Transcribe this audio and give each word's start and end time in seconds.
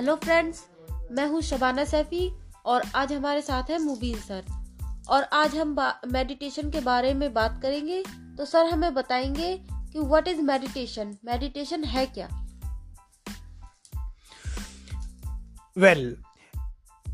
Hello 0.00 0.16
friends 0.16 0.64
मैं 1.10 1.26
हूँ 1.26 1.42
शबाना 1.42 1.84
सैफी 1.84 2.32
और 2.64 2.82
आज 2.94 3.12
हमारे 3.12 3.42
साथ 3.42 3.62
है 3.62 3.78
मुबीन 3.78 4.18
सर। 4.18 4.44
और 5.08 5.22
आज 5.22 5.56
हम 5.56 5.76
मेडिटेशन 6.06 6.70
के 6.70 6.80
बारे 6.80 7.14
में 7.14 7.34
बात 7.34 7.58
करेंगे 7.62 8.04
तो 8.38 8.44
सर 8.44 8.66
हमें 8.66 8.94
बताएँगे 8.94 9.60
कि 9.72 9.98
व्हाट 9.98 10.28
इज़ 10.28 10.40
मेडिटेशन 10.40 11.16
मेडिटेशन 11.24 11.84
है 11.84 12.06
क्या? 12.06 12.46
Well 15.78 16.16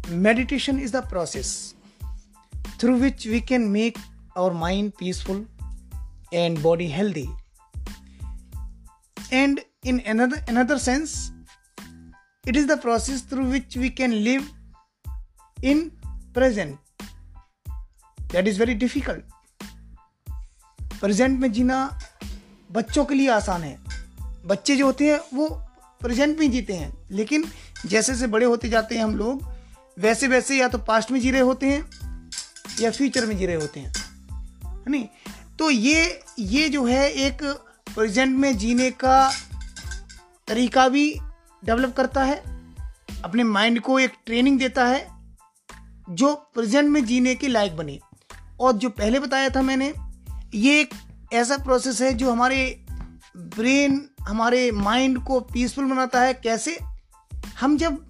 meditation 0.08 0.80
is 0.80 0.96
the 0.96 0.96
process 0.96 1.74
through 2.80 2.96
which 2.96 3.26
we 3.26 3.40
can 3.40 3.60
make 3.60 3.98
our 4.38 4.52
mind 4.52 4.92
peaceful 4.98 5.48
and 6.32 6.62
body 6.62 6.86
healthy 6.86 7.26
in 9.86 9.98
another 10.12 10.38
another 10.52 10.78
sense 10.78 11.35
it 12.48 12.52
is 12.52 12.68
the 12.68 12.76
process 12.76 13.32
through 13.32 13.52
which 13.52 13.76
we 13.78 13.90
can 14.00 14.10
live 14.10 14.42
in 15.64 15.84
present. 16.38 16.72
That 18.30 18.44
is 18.44 18.58
very 18.58 18.80
difficult. 18.80 19.20
Present 21.00 21.40
में 21.40 21.52
जीना 21.52 22.00
बच्चों 22.72 23.04
के 23.04 23.14
लिए 23.14 23.30
आसान 23.30 23.62
है। 23.62 23.78
बच्चे 24.46 24.76
जो 24.76 24.86
होते 24.86 25.12
हैं, 25.12 25.20
वो 25.34 25.48
प्रेजेंट 26.00 26.38
में 26.38 26.50
जीते 26.50 26.72
हैं। 26.72 27.08
लेकिन 27.10 27.44
जैसे 27.86 28.12
जैसे 28.12 28.26
बड़े 28.26 28.46
होते 28.46 28.68
जाते 28.68 28.96
हैं 28.96 29.04
हम 29.04 29.16
लोग, 29.16 29.48
वैसे 29.98 30.28
वैसे 30.28 30.56
या 30.56 30.68
तो 30.68 30.78
पास्ट 30.78 31.10
में 31.10 31.20
जी 31.20 31.30
रहे 31.30 31.40
होते 31.40 31.66
हैं, 31.66 31.90
या 32.80 32.90
फ्यूचर 32.90 33.26
में 33.26 33.38
जी 33.38 33.46
रहे 33.46 33.56
होते 33.56 33.80
हैं। 33.80 33.92
है 34.74 34.84
नहीं? 34.88 35.08
तो 35.58 35.70
ये 35.70 36.20
ये 36.38 36.68
जो 36.68 36.86
है 36.86 37.10
एक 37.10 37.42
प्रेजेंट 37.94 38.38
में 38.38 38.58
जीने 38.58 38.90
का 38.90 39.32
तरीका 40.48 40.88
भी 40.88 41.20
डेवलप 41.66 41.94
करता 41.96 42.24
है, 42.24 42.42
अपने 43.24 43.44
माइंड 43.44 43.80
को 43.80 43.98
एक 43.98 44.12
ट्रेनिंग 44.26 44.58
देता 44.58 44.86
है, 44.86 45.08
जो 46.10 46.34
प्रेजेंट 46.34 46.88
में 46.88 47.04
जीने 47.04 47.34
के 47.34 47.48
लायक 47.48 47.76
बने। 47.76 47.98
और 48.60 48.72
जो 48.72 48.90
पहले 48.90 49.20
बताया 49.20 49.48
था 49.48 49.62
मैंने, 49.62 49.94
ये 50.54 50.80
एक 50.80 50.94
ऐसा 51.32 51.56
प्रोसेस 51.56 52.00
है 52.00 52.14
जो 52.14 52.32
हमारे 52.32 52.86
ब्रेन 53.36 54.10
हमारे 54.20 54.70
माइंड 54.72 55.24
को 55.24 55.40
पीसफुल 55.40 55.84
बनाता 55.84 56.20
है। 56.20 56.34
कैसे? 56.34 56.78
हम 57.60 57.76
जब 57.76 58.06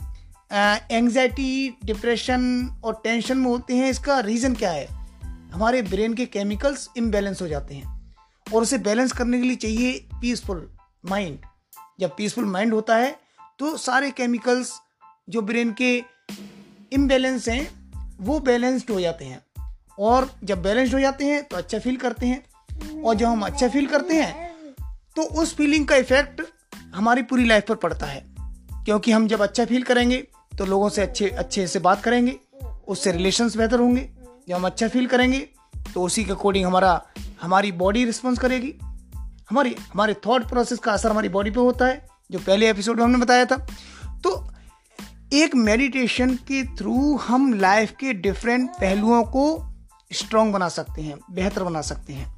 एंजाइटी 0.90 1.78
डिप्रेशन 1.84 2.70
और 2.84 3.00
टेंशन 3.04 3.38
में 3.38 3.46
होते 3.46 3.76
हैं, 3.76 3.90
इसका 3.90 4.20
रीज़न 4.20 4.54
क्या 4.54 4.70
है? 4.70 4.86
हमारे 5.52 5.82
ब्रेन 5.82 6.14
के 6.14 6.26
केमिकल्स 6.26 6.88
इम्बेलेंस 6.96 7.42
हो 7.42 7.48
जाते 7.48 7.74
हैं। 7.74 8.16
और 8.54 8.62
उसे 8.62 8.78
बैलेंस 8.78 9.12
करने 9.12 9.38
के 9.38 9.46
लिए 9.46 9.56
चाहिए 9.56 10.08
पीसफुल 10.20 10.70
माइंड 11.10 11.38
जब 12.00 12.16
पीसफुल 12.16 12.44
माइंड 12.44 12.74
होता 12.74 12.96
है 12.96 13.25
तो 13.58 13.76
सारे 13.76 14.10
केमिकल्स 14.10 14.72
जो 15.28 15.42
ब्रेन 15.42 15.72
के 15.72 16.02
इम्बेलेंस 16.92 17.48
हैं, 17.48 17.90
वो 18.20 18.40
बैलेंस्ड 18.40 18.90
हो 18.90 19.00
जाते 19.00 19.24
हैं। 19.24 19.42
और 19.98 20.30
जब 20.44 20.62
बैलेंस्ड 20.62 20.94
हो 20.94 21.00
जाते 21.00 21.24
हैं 21.24 21.42
तो 21.44 21.56
अच्छा 21.56 21.78
फील 21.78 21.96
करते 21.96 22.26
हैं। 22.26 23.02
और 23.02 23.14
जब 23.14 23.26
हम 23.26 23.42
अच्छा 23.42 23.68
फील 23.68 23.86
करते 23.86 24.14
हैं 24.14 24.54
तो 25.16 25.22
उस 25.22 25.54
फीलिंग 25.56 25.86
का 25.86 25.96
इफ़ेक्ट 25.96 26.42
हमारी 26.94 27.22
पूरी 27.22 27.44
लाइफ 27.44 27.64
पर 27.68 27.74
पड़ता 27.74 28.06
है। 28.06 28.24
क्योंकि 28.84 29.12
हम 29.12 29.28
जब 29.28 29.42
अच्छा 29.42 29.64
फील 29.64 29.82
करेंगे 29.82 30.16
तो 30.58 30.64
लोगों 30.64 30.88
से 30.88 31.02
अच्छे 31.02 31.28
अच्छे 31.28 31.66
से 31.66 31.78
बात 31.78 32.02
करेंगे, 32.02 32.36
उससे 32.88 33.12
रिलेशंस 33.12 33.56
बेहतर 33.56 33.80
होंगे। 33.80 34.10
जब 34.48 34.54
हम 34.54 34.66
अच्छा 34.66 34.88
फील 34.88 35.06
करेंगे 35.06 35.38
तो 35.94 36.02
उसी 36.02 36.24
के 36.24 36.32
अकॉर्डिंग 36.32 36.66
हमारा, 36.66 37.06
हमारी 37.42 37.72
बॉडी 37.72 38.04
रिस्पॉन्स 38.04 38.38
करेगी। 38.38 38.74
हमारी, 39.50 39.76
हमारे 39.92 40.14
थॉट 40.14 40.48
प्रोसेस 40.48 40.78
का 40.78 40.92
असर 40.92 41.10
हमारी 41.10 41.28
बॉडी 41.28 41.50
पे 41.50 41.60
होता 41.60 41.86
है। 41.86 42.15
जो 42.30 42.38
पहले 42.38 42.70
एपिसोड 42.70 42.96
में 42.96 43.04
हमने 43.04 43.18
बताया 43.18 43.44
था। 43.44 43.56
तो 44.24 44.30
एक 45.32 45.54
मेडिटेशन 45.54 46.34
के 46.48 46.62
थ्रू 46.76 47.16
हम 47.16 47.52
लाइफ 47.54 47.92
के 48.00 48.12
डिफरेंट 48.14 48.70
पहलुओं 48.70 49.22
को 49.24 49.44
स्ट्रॉन्ग 50.10 50.52
बना 50.52 50.68
सकते 50.68 51.02
हैं, 51.02 51.18
बेहतर 51.30 51.62
बना 51.62 51.80
सकते 51.82 52.12
हैं। 52.12 52.34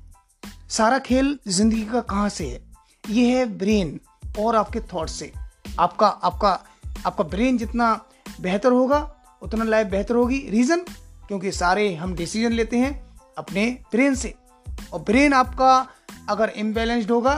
सारा 0.69 0.99
खेल 0.99 1.39
ज़िंदगी 1.49 1.85
का 1.85 2.01
कहाँ 2.03 2.29
से 2.29 2.47
है? 2.49 2.61
ये 3.05 3.31
है 3.31 3.45
ब्रेन 3.59 3.99
और 4.39 4.57
आपके 4.57 4.81
थॉट 4.93 5.09
से। 5.09 5.33
आपका 5.79 6.07
आपका 6.07 6.59
आपका 7.07 7.25
ब्रेन 7.25 7.59
जितना 7.59 7.93
बेहतर 8.41 8.73
होगा, 8.73 8.99
उतना 9.43 9.65
लाइफ 9.65 9.87
बेहतर 9.87 10.15
होगी। 10.15 10.39
रीज़न 10.51 10.85
क्योंकि 11.29 11.53
सारे 11.53 11.95
हम 11.95 12.15
डिसीज़न 12.15 12.53
लेते 12.53 12.77
हैं 12.77 12.93
अपने 13.39 13.67
ब्रेन 13.93 14.15
से। 14.15 14.35
और 14.93 15.01
ब्रेन 15.01 15.33
आपका 15.33 15.89
अगर 16.29 16.49
इम्बेलेंस्ड 16.57 17.11
होगा 17.11 17.35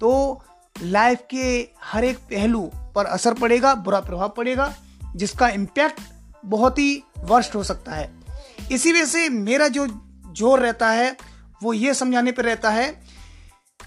तो 0.00 0.42
लाइफ 0.82 1.20
के 1.30 1.68
हर 1.84 2.04
एक 2.04 2.18
पहलू 2.18 2.70
पर 2.94 3.04
असर 3.04 3.34
पड़ेगा, 3.34 3.74
बुरा 3.74 4.00
प्रभाव 4.00 4.28
पड़ेगा, 4.28 4.74
जिसका 5.16 5.48
इम्पैक्ट 5.48 6.00
बहुत 6.44 6.78
ही 6.78 7.02
वर्स्ट 7.18 7.54
हो 7.54 7.62
सकता 7.62 7.92
है। 7.92 8.10
इसी 8.72 8.92
वजह 8.92 9.04
से 9.04 9.28
मेरा 9.28 9.68
जो 9.68 9.86
ज़ोर 10.32 10.60
रहता 10.60 10.90
है, 10.90 11.16
वो 11.62 11.72
ये 11.72 11.94
समझाने 11.94 12.32
पर 12.32 12.44
रहता 12.44 12.70
है 12.70 12.88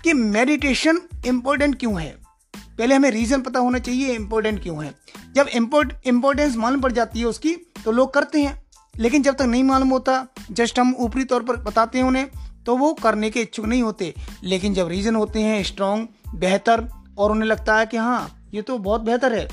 कि 0.03 0.13
मेडिटेशन 0.13 1.01
इम्पोर्टेंट 1.25 1.79
क्यों 1.79 2.01
है? 2.01 2.17
पहले 2.55 2.95
हमें 2.95 3.11
रीज़न 3.11 3.41
पता 3.41 3.59
होना 3.59 3.79
चाहिए 3.79 4.15
इम्पोर्टेंट 4.15 4.63
क्यों 4.63 4.85
है। 4.85 4.93
जब 5.35 5.47
इम्पोर्ट 5.47 5.93
इम्पोर्टेंस 6.05 6.55
मालूम 6.55 6.81
पड़ 6.81 6.91
जाती 6.91 7.19
है 7.19 7.25
उसकी 7.25 7.55
तो 7.85 7.91
लोग 7.91 8.13
करते 8.13 8.41
हैं। 8.41 8.61
लेकिन 8.95 9.23
जब 9.23 9.35
तक 9.35 9.41
नहीं 9.41 9.63
मालूम 9.63 9.89
होता 9.89 10.27
जस्ट 10.51 10.79
हम 10.79 10.95
ऊपरी 10.99 11.23
तौर 11.23 11.43
पर 11.43 11.55
बताते 11.55 11.97
हैं 11.97 12.05
उन्हें 12.05 12.29
तो 12.67 12.77
वो 12.77 12.93
करने 12.93 13.29
के 13.29 13.41
इच्छुक 13.41 13.65
नहीं 13.65 13.81
होते। 13.83 14.13
लेकिन 14.43 14.73
जब 14.73 14.87
रीज़न 14.87 15.15
होते 15.15 15.41
हैं 15.41 15.63
स्ट्रॉन्ग 15.63 16.07
बेहतर, 16.35 16.87
और 17.17 17.31
उन्हें 17.31 17.49
लगता 17.49 17.75
है 17.75 17.85
कि 17.85 17.97
हाँ 17.97 18.49
ये 18.53 18.61
तो 18.61 18.77
बहुत 18.77 19.01
बेहतर 19.01 19.33
है। 19.33 19.47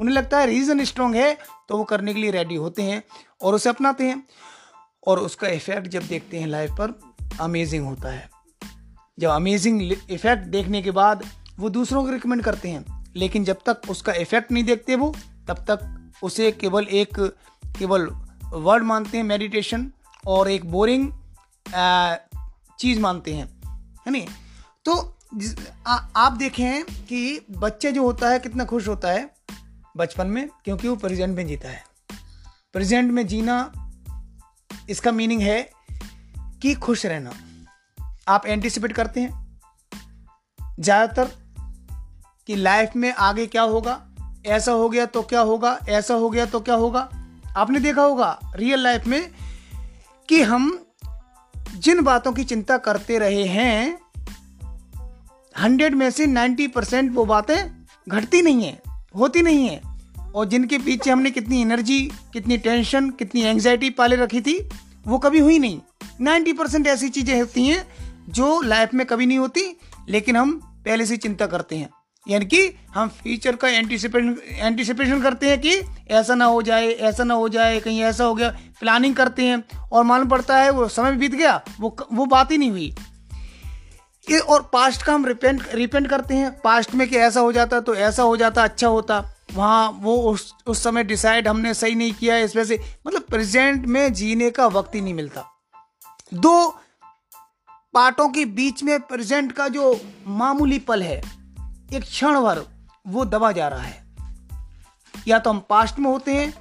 उन्हें 0.00 0.14
लगता 0.14 0.38
है 0.38 0.46
रीज़न 0.46 0.84
स्ट्रॉन्ग 0.84 1.16
है 1.16 1.38
तो 1.68 1.76
वो 1.78 1.84
करने 1.84 2.14
के 2.14 2.20
लिए 2.20 2.30
रेडी 2.30 2.54
होते 2.54 2.82
हैं 2.82 3.02
और 3.42 3.54
उसे 3.54 3.68
अपनाते 3.68 4.04
हैं। 4.04 4.26
और 5.06 5.18
उसका 5.18 5.48
इफ़ेक्ट 5.48 5.88
जब 5.88 6.06
देखते 6.06 6.38
हैं 6.38 6.46
लाइफ 6.46 6.70
पर 6.70 7.00
अमेजिंग 7.40 7.86
होता 7.86 8.08
है। 8.08 8.30
जब 9.18 9.30
अमेजिंग 9.30 9.92
इफ़ेक्ट 10.10 10.44
देखने 10.44 10.82
के 10.82 10.90
बाद, 10.90 11.24
वो 11.58 11.70
दूसरों 11.70 12.04
को 12.04 12.10
रिकमेंड 12.10 12.42
करते 12.42 12.68
हैं। 12.68 13.12
लेकिन 13.16 13.44
जब 13.44 13.58
तक 13.66 13.80
उसका 13.90 14.12
इफ़ेक्ट 14.12 14.52
नहीं 14.52 14.64
देखते 14.64 14.96
वो, 14.96 15.14
तब 15.48 15.56
तक 15.56 16.10
उसे 16.22 16.52
केवल 16.52 16.84
एक, 16.84 17.20
केवल 17.78 18.08
वर्ड 18.52 18.84
मानते 18.84 19.16
हैं 19.16 19.24
मेडिटेशन 19.24 19.90
और 20.26 20.50
एक 20.50 20.70
बोरिंग 20.70 21.12
चीज़ 22.78 23.00
मानते 23.00 23.34
हैं 23.34 23.46
है 24.06 24.12
नहीं? 24.12 24.26
तो 24.84 25.12
आ, 25.86 25.94
आप 26.16 26.32
देखें 26.32 26.84
कि 26.84 27.46
बच्चे 27.50 27.92
जो 27.92 28.02
होता 28.02 28.28
है 28.28 28.38
कितना 28.38 28.64
खुश 28.64 28.88
होता 28.88 29.08
है 29.08 29.30
बचपन 29.96 30.26
में 30.26 30.48
क्योंकि 30.64 30.88
वो 30.88 30.96
प्रेजेंट 30.96 31.36
में 31.36 31.46
जीता 31.46 31.68
है। 31.68 31.82
प्रेजेंट 32.72 33.10
में 33.12 33.26
जीना 33.26 33.56
इसका 34.90 35.12
मीनिंग 35.12 35.42
है 35.42 35.60
कि 36.62 36.74
खुश 36.74 37.04
रहना। 37.06 37.32
आप 38.28 38.46
एंटिसिपेट 38.46 38.92
करते 38.92 39.20
हैं 39.20 39.60
ज़्यादातर 40.80 41.30
कि 42.48 42.56
लाइफ 42.56 42.96
में 42.96 43.12
आगे 43.12 43.46
क्या 43.46 43.62
होगा 43.62 44.00
ऐसा 44.46 44.72
हो 44.72 44.88
गया 44.88 45.06
तो 45.06 45.22
क्या 45.22 45.40
होगा 45.40 45.78
ऐसा 45.88 46.14
हो 46.14 46.30
गया 46.30 46.46
तो 46.46 46.60
क्या 46.60 46.74
होगा। 46.74 47.08
आपने 47.56 47.80
देखा 47.80 48.02
होगा 48.02 48.38
रियल 48.56 48.80
लाइफ 48.80 49.06
में 49.06 49.30
कि 50.28 50.42
हम 50.42 50.85
जिन 51.76 52.00
बातों 52.00 52.32
की 52.32 52.44
चिंता 52.44 52.76
करते 52.78 53.18
रहे 53.18 53.44
हैं, 53.44 53.98
हंड्रेड 55.60 55.94
में 55.94 56.10
से 56.10 56.26
नाइन्टी 56.26 56.66
परसेंट 56.68 57.14
वो 57.14 57.24
बातें 57.24 57.86
घटती 58.08 58.42
नहीं 58.42 58.64
है, 58.64 58.82
होती 59.16 59.42
नहीं 59.42 59.68
है। 59.68 59.80
और 60.34 60.46
जिनके 60.46 60.78
पीछे 60.78 61.10
हमने 61.10 61.30
कितनी 61.30 61.60
एनर्जी 61.62 62.00
कितनी 62.32 62.56
टेंशन 62.58 63.10
कितनी 63.10 63.42
एंग्जाइटी 63.42 63.90
पाले 63.90 64.16
रखी 64.16 64.40
थी, 64.40 64.68
वो 65.06 65.18
कभी 65.18 65.38
हुई 65.38 65.58
नहीं। 65.58 65.80
नाइन्टी 66.20 66.52
परसेंट 66.52 66.86
ऐसी 66.86 67.08
चीज़ें 67.08 67.40
होती 67.40 67.66
हैं 67.66 67.86
जो 68.28 68.60
लाइफ 68.60 68.94
में 68.94 69.06
कभी 69.06 69.26
नहीं 69.26 69.38
होती, 69.38 69.78
लेकिन 70.08 70.36
हम 70.36 70.52
पहले 70.84 71.06
से 71.06 71.16
चिंता 71.16 71.46
करते 71.46 71.76
हैं। 71.76 71.90
यानी 72.26 72.44
कि 72.44 72.60
हम 72.94 73.08
फ्यूचर 73.08 73.56
का 73.56 73.68
एंटिसिपेशन 73.68 74.36
एंटिसिपेशन 74.50 75.22
करते 75.22 75.48
हैं 75.48 75.60
कि 75.60 75.80
ऐसा 76.10 76.34
ना 76.34 76.44
हो 76.44 76.62
जाए, 76.62 76.86
ऐसा 76.86 77.24
ना 77.24 77.34
हो 77.34 77.48
जाए, 77.48 77.80
कहीं 77.80 78.00
ऐसा 78.02 78.24
हो 78.24 78.34
गया 78.34 78.48
प्लानिंग 78.80 79.14
करते 79.16 79.44
हैं 79.44 79.62
और 79.82 80.04
मालूम 80.04 80.28
पड़ता 80.28 80.58
है 80.58 80.70
वो 80.70 80.88
समय 80.88 81.12
बीत 81.12 81.34
गया, 81.34 81.60
वो 81.80 81.96
वो 82.12 82.26
बात 82.26 82.50
ही 82.52 82.58
नहीं 82.58 82.70
हुई। 82.70 82.94
ये 84.26 84.38
और 84.38 84.62
पास्ट 84.72 85.02
का 85.02 85.12
हम 85.14 85.26
रिपेंट 85.26 85.62
रिपेंट 85.74 86.08
करते 86.08 86.34
हैं। 86.34 86.50
पास्ट 86.60 86.94
में 86.94 87.08
कि 87.08 87.16
ऐसा 87.16 87.40
हो 87.40 87.52
जाता 87.52 87.80
तो 87.80 87.94
ऐसा 87.94 88.22
हो 88.22 88.36
जाता 88.36 88.62
अच्छा 88.64 88.88
होता। 88.88 89.22
वहाँ 89.54 89.90
वो 90.00 90.16
उस 90.30 90.52
उस 90.66 90.82
समय 90.84 91.04
डिसाइड 91.04 91.48
हमने 91.48 91.74
सही 91.74 91.94
नहीं 91.94 92.12
किया, 92.12 92.36
इस 92.36 92.56
वजह 92.56 92.64
से 92.66 92.80
मतलब 93.06 93.22
प्रेजेंट 93.22 93.86
में 93.86 94.12
जीने 94.12 94.50
का 94.50 94.66
वक्त 94.68 94.94
ही 94.94 95.00
नहीं 95.00 95.14
मिलता। 95.14 95.44
दो 96.34 96.68
पार्टों 97.94 98.28
के 98.28 98.44
बीच 98.44 98.82
में 98.82 98.98
प्रेजेंट 99.00 99.52
का 99.52 99.68
जो 99.68 99.98
मामूली 100.26 100.78
पल 100.78 101.02
है 101.02 101.20
एक 101.92 102.02
क्षण 102.02 102.40
भर 102.40 102.62
वो 103.08 103.24
दबा 103.24 103.52
जा 103.52 103.68
रहा 103.68 103.82
है। 103.82 104.04
या 105.28 105.38
तो 105.38 105.50
हम 105.50 105.58
पास्ट 105.58 105.98
में 105.98 106.10
होते 106.10 106.34
हैं, 106.34 106.54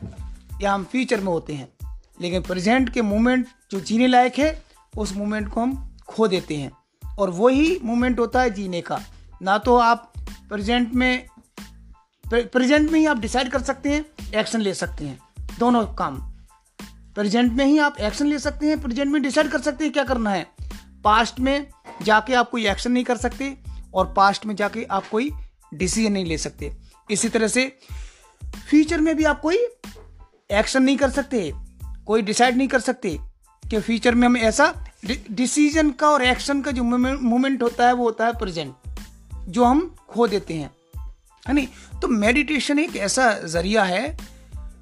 या 0.62 0.74
हम 0.74 0.84
फ्यूचर 0.84 1.20
में 1.20 1.28
होते 1.28 1.54
हैं। 1.54 2.00
लेकिन 2.22 2.42
प्रेजेंट 2.42 2.90
के 2.90 3.02
मोमेंट 3.02 3.48
जो 3.72 3.80
जीने 3.80 4.08
लायक 4.08 4.40
है, 4.40 4.64
उस 4.98 5.16
मोमेंट 5.16 5.50
को 5.50 5.62
हम 5.62 5.98
खो 6.08 6.28
देते 6.28 6.56
हैं। 6.56 6.72
और 7.20 7.30
वही 7.30 7.80
मोमेंट 7.84 8.20
होता 8.20 8.42
है 8.42 8.50
जीने 8.50 8.82
का। 8.82 9.00
ना 9.42 9.58
तो 9.58 9.78
आप 9.78 10.14
प्रेजेंट 10.50 10.94
में 10.94 11.28
प्रेजेंट 12.28 12.92
में 12.92 13.00
ही 13.00 13.06
आप 13.06 13.18
डिसाइड 13.18 13.52
कर 13.52 13.62
सकते 13.62 13.90
हैं 13.90 14.06
एक्शन 14.36 14.62
ले 14.62 14.74
सकते 14.74 15.06
हैं। 15.06 15.20
दोनों 15.60 15.86
काम। 15.86 16.16
प्रेजेंट 17.16 17.54
में 17.54 17.66
ही 17.66 17.78
आप 17.78 17.98
एक्शन 18.00 18.28
ले 18.28 18.40
सकते 18.40 18.66
हैं 18.66 18.82
प्रेजेंट 18.82 19.12
में 19.12 19.22
डिसाइड 19.22 19.52
कर 19.52 19.62
सकते 19.62 19.84
हैं 19.84 19.94
क्या 19.94 20.04
करना 20.04 20.30
है। 20.30 20.48
पास्ट 21.04 21.40
में 21.40 21.68
जाके 22.02 22.34
आप 22.34 22.50
कोई 22.50 22.68
एक्शन 22.68 22.92
नहीं 22.92 23.04
कर 23.04 23.18
सकते। 23.18 23.65
और 23.96 24.14
पास्ट 24.14 24.46
में 24.46 24.56
जाके 24.56 24.84
आप 24.84 25.08
कोई 25.08 25.32
डिसीज़न 25.74 26.12
नहीं 26.12 26.26
ले 26.26 26.38
सकते। 26.38 26.74
इसी 27.12 27.30
तरह 27.30 27.48
से 27.48 27.78
फ्यूचर 28.70 29.02
में 29.02 29.16
भी 29.16 29.24
आप 29.24 29.42
कोई 29.42 29.56
एक्शन 30.52 30.84
नहीं 30.84 30.98
कर 30.98 31.10
सकते, 31.10 31.54
कोई 32.06 32.22
डिसाइड 32.22 32.58
नहीं 32.58 32.68
कर 32.68 32.80
सकते 32.80 33.20
कि 33.70 33.80
फ्यूचर 33.80 34.16
में 34.16 34.28
हम 34.28 34.38
ऐसा 34.38 34.86
डिसीज़न 35.32 35.92
का 35.92 36.10
और 36.10 36.24
एक्शन 36.24 36.62
का 36.62 36.72
जो 36.72 36.84
मोमेंट 36.84 37.64
होता 37.64 37.88
है, 37.88 37.94
वो 37.94 38.04
होता 38.04 38.26
है 38.26 38.34
प्रेजेंट 38.34 38.74
जो 39.36 39.66
हम 39.66 39.96
खो 40.10 40.28
देते 40.28 40.54
हैं। 40.54 40.72
है 41.48 41.54
नहीं? 41.54 41.68
तो 42.00 42.08
मेडिटेशन 42.08 42.80
एक 42.80 42.96
ऐसा 42.96 43.34
ज़रिया 43.34 43.84
है 43.84 44.18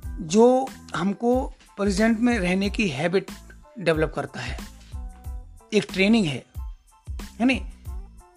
जो 0.07 0.67
हमको 0.95 1.53
प्रेजेंट 1.77 2.19
में 2.19 2.39
रहने 2.39 2.69
की 2.69 2.87
हैबिट 2.87 3.31
डेवलप 3.79 4.13
करता 4.15 4.39
है। 4.39 4.59
एक 5.73 5.87
ट्रेनिंग 5.93 6.25
है। 6.25 6.43
है 7.39 7.45
नहीं? 7.45 7.61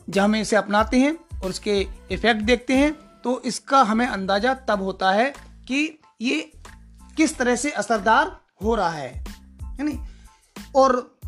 जब 0.08 0.23
हम 0.23 0.37
इसे 0.37 0.56
अपनाते 0.56 1.00
हैं 1.00 1.17
और 1.41 1.50
उसके 1.50 1.81
इफ़ेक्ट 2.11 2.43
देखते 2.43 2.76
हैं 2.76 2.93
तो 3.25 3.41
इसका 3.41 3.82
हमें 3.82 4.06
अंदाज़ा 4.06 4.55
तब 4.55 4.82
होता 4.82 5.11
है 5.12 5.31
कि 5.69 5.99
ये 6.20 6.53
किस 7.17 7.37
तरह 7.37 7.56
से 7.56 7.70
असरदार 7.70 8.41
हो 8.62 8.75
रहा 8.75 8.91
है 8.91 9.25
है 9.62 9.85
नहीं? 9.85 9.99
और 10.76 11.19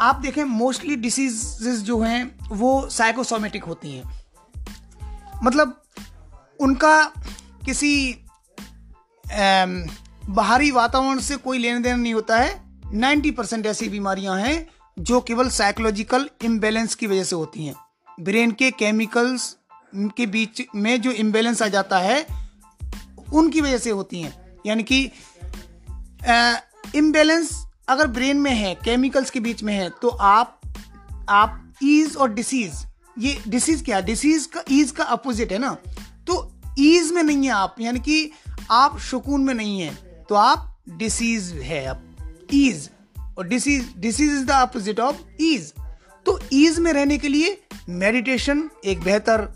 आप 0.00 0.16
देखें 0.16 0.44
मोस्टली 0.44 0.96
डिसीजेस 0.96 1.80
जो 1.80 2.00
हैं, 2.00 2.38
वो 2.48 2.88
साइकोसोमेटिक 2.88 3.64
होती 3.64 3.92
हैं। 3.92 4.24
मतलब 5.44 5.82
उनका 6.60 7.04
किसी 7.64 8.24
बाहरी 9.26 10.70
वातावरण 10.70 11.18
से 11.18 11.36
कोई 11.36 11.58
लेन 11.58 11.82
देन 11.82 12.00
नहीं 12.00 12.14
होता 12.14 12.38
है। 12.38 12.62
90 12.94 13.30
परसेंट 13.30 13.66
ऐसी 13.66 13.88
बीमारियाँ 13.88 14.38
हैं 14.40 14.66
जो 14.96 15.20
केवल 15.20 15.48
साइकोलॉजिकल 15.48 16.28
इम्बेलेंस 16.44 16.94
की 16.94 17.06
वजह 17.06 17.24
से 17.24 17.36
होती 17.36 17.66
हैं। 17.66 17.74
ब्रेन 18.20 18.50
के 18.52 18.70
केमिकल्स 18.70 19.56
के 20.16 20.26
बीच 20.26 20.62
में 20.74 21.00
जो 21.00 21.10
इम्बेलेंस 21.12 21.62
आ 21.62 21.68
जाता 21.68 21.98
है, 21.98 22.26
उनकी 23.32 23.60
वजह 23.60 23.78
से 23.78 23.90
होती 23.90 24.20
हैं। 24.22 24.58
यानी 24.66 24.82
कि 24.82 25.02
इम्बेलेंस 26.94 27.50
अगर 27.88 28.06
ब्रेन 28.06 28.36
में 28.36 28.50
है 28.50 28.74
केमिकल्स 28.74 29.30
के 29.30 29.40
बीच 29.40 29.62
में 29.62 29.74
है 29.74 29.88
तो 30.02 30.08
आप 30.08 30.60
आप 31.28 31.60
ईज 31.82 32.16
और 32.16 32.32
डिसीज 32.34 32.84
ये 33.18 33.36
डिसीज 33.48 33.82
क्या 33.84 34.00
डिसीज 34.00 34.46
का 34.46 34.62
ईज 34.70 34.90
का 34.90 35.04
अपोजिट 35.04 35.52
है 35.52 35.58
ना? 35.58 35.76
तो 36.26 36.52
ईज 36.78 37.12
में 37.12 37.22
नहीं 37.22 37.44
है 37.44 37.50
आप, 37.50 37.76
यानी 37.80 38.00
कि 38.00 38.30
आप 38.70 38.98
सुकून 39.00 39.44
में 39.44 39.54
नहीं 39.54 39.80
है 39.80 39.94
तो 40.28 40.34
आप 40.34 40.76
डिसीज 40.88 41.52
है 41.62 41.84
अब 41.84 42.46
ईज 42.52 42.88
और 43.38 43.46
disease 43.48 43.92
disease 43.96 44.32
is 44.32 44.44
the 44.44 44.50
opposite 44.50 45.00
of 45.00 45.16
ease 45.40 45.72
तो 46.26 46.38
ईज 46.52 46.78
में 46.78 46.92
रहने 46.92 47.18
के 47.18 47.28
लिए 47.28 47.60
मेडिटेशन 47.88 48.68
एक 48.84 49.00
बेहतर, 49.00 49.48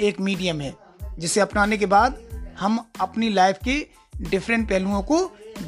एक 0.00 0.20
मीडियम 0.20 0.60
है, 0.60 0.74
जिसे 1.18 1.40
अपनाने 1.40 1.76
के 1.78 1.86
बाद 1.86 2.18
हम 2.60 2.78
अपनी 3.00 3.28
लाइफ 3.30 3.58
के 3.64 3.86
डिफरेंट 4.20 4.68
पहलुओं 4.68 5.02
को 5.02 5.18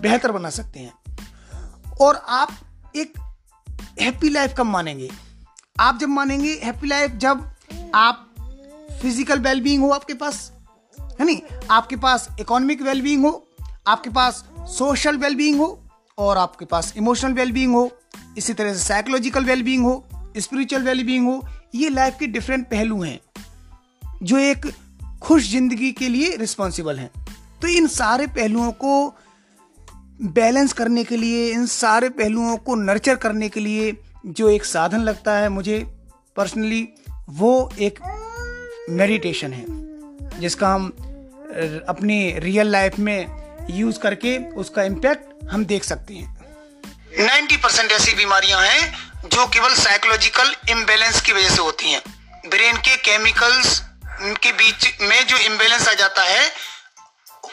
बेहतर 0.01 0.33
बना 0.33 0.51
सकते 0.51 0.81
हैं। 0.81 1.97
और 2.01 2.17
आप 2.29 2.53
एक 2.97 3.19
हैप्पी 4.01 4.29
लाइफ 4.29 4.55
कब 4.59 4.67
मानेंगे? 4.67 5.11
आप 5.81 5.99
जब 5.99 6.09
मानेंगे 6.09 6.61
हैप्पी 6.65 6.87
लाइफ 6.87 7.11
जब 7.17 7.51
आप 7.95 8.25
फ़िज़िकल 9.03 9.39
वेलबींग 9.39 9.83
हो 9.83 9.91
आपके 9.91 10.15
पास, 10.15 10.53
है 10.99 11.27
नहीं? 11.27 11.41
आपके 11.71 11.97
पास 11.97 12.29
इकोनॉमिक 12.41 12.83
वेलबींग 12.83 13.25
हो, 13.25 13.49
आपके 13.87 14.11
पास 14.11 14.45
सोशल 14.61 15.17
वेलबींग 15.17 15.59
हो 15.61 15.88
और 16.19 16.39
आपके 16.39 16.65
पास 16.65 16.93
इमोशनल 16.97 17.33
वेलबींग 17.33 17.75
हो, 17.75 17.91
इसी 18.39 18.53
तरह 18.53 18.73
से 18.75 18.85
साइकोलॉजिकल 18.85 19.45
वेलबींग 19.45 19.85
हो 19.85 20.05
स्पिरिचुअल 20.37 20.83
वेलबींग 20.83 21.27
हो, 21.27 21.43
ये 21.75 21.89
लाइफ 21.91 22.17
के 22.19 22.27
डिफरेंट 22.27 22.67
पहलू 22.67 23.03
हैं, 23.03 23.19
जो 24.23 24.39
एक 24.39 24.67
खुश 25.23 25.51
ज़िंदगी 25.51 25.91
के 25.93 26.09
लिए 26.09 26.37
रिस्पॉन्सिबल 26.37 26.99
हैं। 26.99 27.11
तो 27.63 27.69
इन 27.69 27.87
सारे 27.89 28.27
पहलुओं 28.29 28.71
को 28.75 29.15
बैलेंस 30.23 30.73
करने 30.73 31.05
के 31.05 31.17
लिए, 31.17 31.51
इन 31.53 31.67
सारे 31.67 32.09
पहलुओं 32.11 32.57
को 32.57 32.75
नर्चर 32.75 33.17
करने 33.17 33.49
के 33.49 33.61
लिए 33.61 33.97
जो 34.27 34.49
एक 34.51 34.65
साधन 34.65 35.01
लगता 35.01 35.37
है 35.39 35.49
मुझे 35.49 35.79
पर्सनली 36.37 36.89
वो 37.31 37.71
एक 37.81 37.99
मेडिटेशन 38.91 39.53
है, 39.53 39.65
जिसका 40.41 40.75
हम 40.75 40.89
अपनी 41.89 42.39
रियल 42.39 42.67
लाइफ 42.67 42.99
में 42.99 43.27
यूज़ 43.71 43.99
करके 43.99 44.37
उसका 44.55 44.83
इम्पैक्ट 44.83 45.51
हम 45.51 45.65
देख 45.65 45.85
सकते 45.85 46.15
हैं। 46.15 46.37
90 47.27 47.57
परसेंट 47.57 47.93
ऐसी 47.93 48.13
बीमारियाँ 48.15 48.61
हैं 48.63 49.29
जो 49.29 49.47
केवल 49.47 49.75
साइकोलॉजिकल 49.75 50.55
इम्बेलेंस 50.71 51.21
की 51.21 51.33
वजह 51.33 51.49
से 51.49 51.61
होती 51.63 51.93
हैं। 51.93 52.03
ब्रेन 52.49 52.77
के 52.79 52.97
केमिकल्स 52.97 53.81
के 54.43 54.53
बीच 54.53 54.89
में 55.01 55.27
जो 55.27 55.37
इम्बेलेंस 55.37 55.89
आ 55.89 55.93
जाता 55.93 56.23
है, 56.23 56.53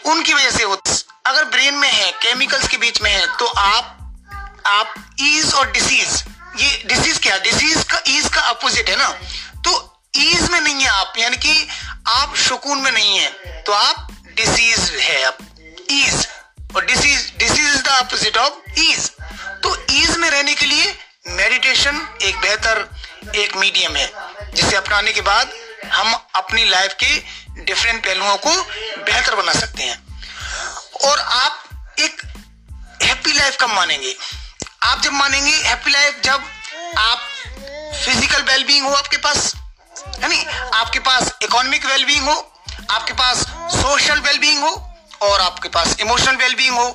उनकी 0.05 0.33
वजह 0.33 0.51
से 0.51 0.63
होती 0.63 0.91
अगर 1.25 1.45
ब्रेन 1.45 1.73
में 1.73 1.89
है 1.89 2.11
केमिकल्स 2.11 2.67
के 2.67 2.77
बीच 2.77 3.01
में 3.01 3.11
है 3.11 3.25
तो 3.37 3.45
आप 3.45 3.91
आप 4.65 4.93
ईज 5.21 5.53
और 5.53 5.71
डिसीज 5.71 6.23
ये 6.59 6.83
डिसीज 6.85 7.17
क्या 7.17 7.37
डिसीज 7.37 7.83
का 7.83 8.01
ईज 8.07 8.27
का 8.33 8.41
अपोजिट 8.41 8.89
है 8.89 8.95
ना? 8.95 9.09
तो 9.61 10.01
ईज 10.17 10.49
में 10.49 10.59
नहीं 10.59 10.81
है 10.81 10.89
आप, 10.89 11.13
यानी 11.17 11.37
कि 11.37 11.67
आप 12.07 12.35
सुकून 12.35 12.81
में 12.81 12.91
नहीं 12.91 13.17
है। 13.19 13.29
तो 13.63 13.71
आप 13.71 14.07
डिसीज 14.35 14.79
है 15.01 15.23
आप। 15.23 15.37
ईज 15.91 16.27
और 16.75 16.85
disease 16.85 17.31
disease 17.39 17.67
is 17.67 17.81
the 17.81 17.87
opposite 17.87 18.37
of 18.37 18.79
ease 18.79 19.09
तो 19.63 19.75
ईज 19.91 20.17
में 20.17 20.29
रहने 20.29 20.53
के 20.53 20.65
लिए 20.65 20.95
मेडिटेशन 21.27 22.07
एक 22.21 22.37
बेहतर, 22.37 22.87
एक 23.35 23.55
मीडियम 23.57 23.95
है, 23.95 24.11
जिसे 24.55 24.75
अपनाने 24.75 25.13
के 25.13 25.21
बाद 25.21 25.51
हम 25.93 26.13
अपनी 26.35 26.65
लाइफ 26.65 26.95
के 27.03 27.63
डिफरेंट 27.63 28.03
पहलुओं 28.05 28.35
को 28.37 28.51
बेहतर 29.03 29.35
बना 29.35 29.53
सकते 29.53 29.83
हैं। 29.83 29.97
और 31.03 31.19
आप 31.19 31.95
एक 31.99 32.21
हैप्पी 33.03 33.33
लाइफ 33.33 33.57
कब 33.61 33.69
मानेंगे? 33.69 34.15
आप 34.83 35.01
जब 35.01 35.13
मानेंगे 35.13 35.51
हैप्पी 35.51 35.91
लाइफ 35.91 36.21
जब 36.23 36.43
आप 36.97 37.19
फ़िज़िकल 38.05 38.41
वेलबींग 38.43 38.85
हो 38.85 38.93
आपके 38.93 39.17
पास 39.17 39.53
है 40.19 40.27
नहीं 40.27 40.45
आपके 40.73 40.99
पास 40.99 41.31
इकोनॉमिक 41.43 41.85
वेलबींग 41.85 42.27
हो, 42.27 42.35
आपके 42.91 43.13
पास 43.13 43.37
सोशल 43.75 44.19
वेलबींग 44.19 44.63
हो 44.63 44.73
और 45.25 45.41
आपके 45.41 45.69
पास 45.69 45.95
इमोशनल 46.01 46.35
वेलबींग 46.37 46.75
हो, 46.75 46.87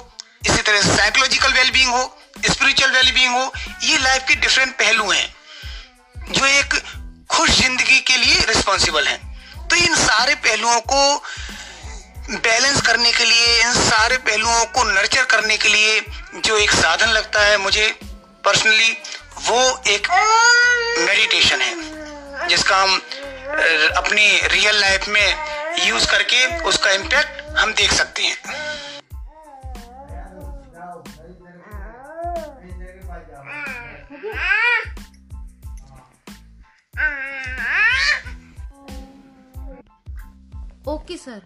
इसी 0.47 0.63
तरह 0.63 0.97
साइकोलॉजिकल 0.97 1.53
वेलबींग 1.53 1.91
हो 1.91 2.17
स्पिरिचुअल 2.43 2.91
वेलबींग 2.93 3.33
हो, 3.33 3.53
ये 3.83 3.99
लाइफ 3.99 4.25
के 4.29 4.35
डिफरेंट 4.37 4.73
पहलू 4.75 5.11
हैं, 5.11 5.35
जो 6.15 6.47
एक 6.47 6.75
खुश 7.31 7.51
ज़िंदगी 7.51 7.99
के 8.01 8.17
लिए 8.17 8.45
रिस्पॉन्सिबल 8.47 9.07
हैं। 9.07 9.69
तो 9.69 9.77
इन 9.77 9.95
सारे 9.97 10.35
पहलुओं 10.37 10.81
को 10.93 11.23
बैलेंस 12.31 12.81
करने 12.81 13.13
के 13.13 13.25
लिए, 13.25 13.61
इन 13.61 13.73
सारे 13.75 14.17
पहलुओं 14.19 14.65
को 14.67 14.85
नर्चर 14.85 15.25
करने 15.27 15.57
के 15.57 15.69
लिए 15.69 16.01
जो 16.37 16.57
एक 16.57 16.71
साधन 16.73 17.09
लगता 17.11 17.41
है 17.41 17.57
मुझे 17.59 17.87
पर्सनली 18.45 18.97
वो 19.43 19.61
एक 19.89 20.09
मेडिटेशन 20.99 21.61
है, 21.61 22.49
जिसका 22.49 22.77
हम 22.77 22.95
अपनी 23.97 24.27
रियल 24.49 24.81
लाइफ 24.81 25.09
में 25.09 25.60
यूज़ 25.79 26.11
करके 26.11 26.61
उसका 26.61 26.91
इम्पैक्ट 26.91 27.57
हम 27.57 27.73
देख 27.73 27.93
सकते 27.93 28.23
हैं। 28.23 28.37
Okay 40.89 41.17
sir 41.17 41.43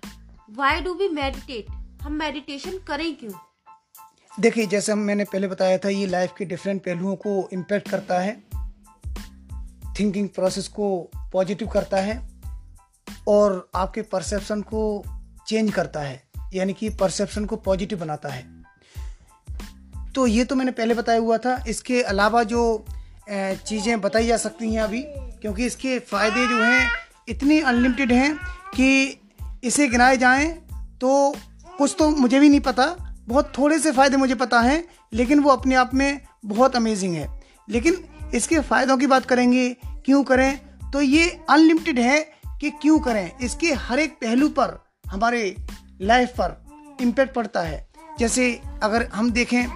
why 0.51 0.81
do 0.81 0.95
we 0.95 1.09
meditate 1.09 1.67
हम 2.03 2.13
मेडिटेशन 2.13 2.79
करें 2.79 3.17
क्यों? 3.17 3.33
देखिए 4.41 4.67
जैसे 4.67 4.93
हम 4.93 4.99
मैंने 4.99 5.25
पहले 5.25 5.47
बताया 5.47 5.79
था 5.79 5.89
ये 5.89 6.07
लाइफ 6.07 6.33
के 6.39 6.45
डिफरेंट 6.45 6.81
पहलुओं 6.83 7.17
को 7.17 7.49
इम्पेक्ट 7.53 7.91
करता 7.91 8.19
है 8.19 8.43
थिंकिंग 10.01 10.29
प्रोसेस 10.29 10.69
को 10.69 11.11
पॉजिटिव 11.33 11.69
करता 11.69 11.97
है 11.97 12.34
और 13.29 13.71
आपके 13.75 14.03
परसेप्शन 14.03 14.63
को 14.63 15.05
चेंज 15.49 15.73
करता 15.73 16.01
है, 16.01 16.23
यानी 16.55 16.73
कि 16.73 16.89
परसेप्शन 16.91 17.45
को 17.45 17.57
पॉजिटिव 17.59 17.99
बनाता 17.99 18.29
है। 18.29 18.43
तो 20.15 20.27
ये 20.27 20.45
तो 20.45 20.57
मैंने 20.57 20.73
पहले 20.73 20.95
बताया 20.95 21.19
हुआ 21.19 21.39
था, 21.39 21.63
इसके 21.69 22.03
अलावा 22.03 22.43
जो 22.45 22.85
चीज़ें 23.29 24.01
बताई 24.01 24.27
जा 24.27 24.37
सकती 24.37 24.73
हैं 24.75 24.83
अभी, 24.83 25.03
क्योंकि 25.03 25.67
इसके 25.67 25.99
फ़ायदे 26.01 26.47
जो 26.49 26.63
हैं, 26.63 26.89
इतने 27.29 27.61
अनलिमिटेड 27.63 28.13
हैं 28.13 28.35
कि 28.77 29.21
इसे 29.65 29.89
गिनाए 29.89 30.17
जाएँ 30.17 30.53
तो 31.01 31.35
कुछ 31.79 31.95
तो 31.99 32.09
मुझे 32.11 32.41
भी 32.41 32.49
नहीं 32.49 32.61
पता, 32.61 32.87
बहुत 33.29 33.53
थोड़े 33.59 33.79
से 33.79 33.93
फ़ायदे 33.93 34.17
मुझे 34.17 34.35
पता 34.35 34.61
हैं, 34.61 34.85
लेकिन 35.13 35.41
वो 35.41 35.51
अपने 35.51 35.75
आप 35.75 35.95
में 35.95 36.21
बहुत 36.47 36.77
अमेजिंग 36.77 37.15
है। 37.15 37.29
लेकिन 37.69 38.05
इसके 38.35 38.61
फ़ायदों 38.61 38.97
की 38.99 39.07
बात 39.07 39.27
करेंगे, 39.27 39.69
क्यों 40.05 40.23
करें 40.25 40.91
तो 40.93 41.01
ये 41.01 41.29
अनलिमिटेड 41.51 41.99
है 41.99 42.34
कि 42.65 42.71
क्यों 42.71 42.99
करें? 42.99 43.39
इसके 43.39 43.73
हर 43.73 43.99
एक 43.99 44.13
पहलू 44.15 44.49
पर 44.49 44.79
हमारे 45.07 45.57
लाइफ 46.01 46.31
पर 46.41 46.53
इम्पेक्ट 47.01 47.35
पड़ता 47.35 47.63
है। 47.63 47.89
जैसे 48.19 48.61
अगर 48.83 49.07
हम 49.15 49.31
देखें 49.31 49.67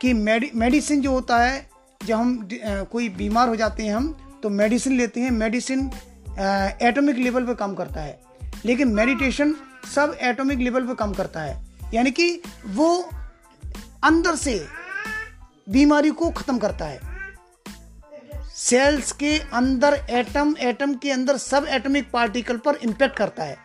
कि 0.00 0.12
मेडि 0.12 0.50
मेडिसिन 0.54 1.00
जो 1.00 1.10
होता 1.10 1.38
है, 1.38 1.70
जब 2.04 2.14
हम 2.14 2.48
कोई 2.92 3.08
बीमार 3.08 3.48
हो 3.48 3.56
जाते 3.56 3.82
हैं 3.82 3.94
हम 3.96 4.40
तो 4.42 4.50
मेडिसिन 4.50 4.92
लेते 4.92 5.20
हैं। 5.20 5.30
मेडिसिन 5.30 5.90
एटॉमिक 6.82 7.16
लेवल 7.16 7.46
पर 7.46 7.54
काम 7.54 7.74
करता 7.74 8.00
है। 8.00 8.20
लेकिन 8.64 8.88
मेडिटेशन 8.88 9.54
सब 9.94 10.16
एटॉमिक 10.20 10.58
लेवल 10.58 10.86
पर 10.86 10.94
काम 10.94 11.12
करता 11.12 11.40
है। 11.40 11.64
यानी 11.94 12.10
कि 12.10 12.42
वो 12.66 13.10
अंदर 14.04 14.36
से 14.36 14.66
बीमारी 15.68 16.10
को 16.10 16.30
ख़त्म 16.30 16.58
करता 16.58 16.84
है। 16.84 17.00
सेल्स 18.54 19.12
के 19.12 19.38
अंदर 19.38 19.94
एटम 20.10 20.54
एटम 20.60 20.94
के 20.94 21.10
अंदर 21.10 21.36
सब 21.36 21.66
एटॉमिक 21.68 22.10
पार्टिकल 22.10 22.56
पर 22.56 22.74
इम्पेक्ट 22.74 23.16
करता 23.16 23.44
है। 23.44 23.56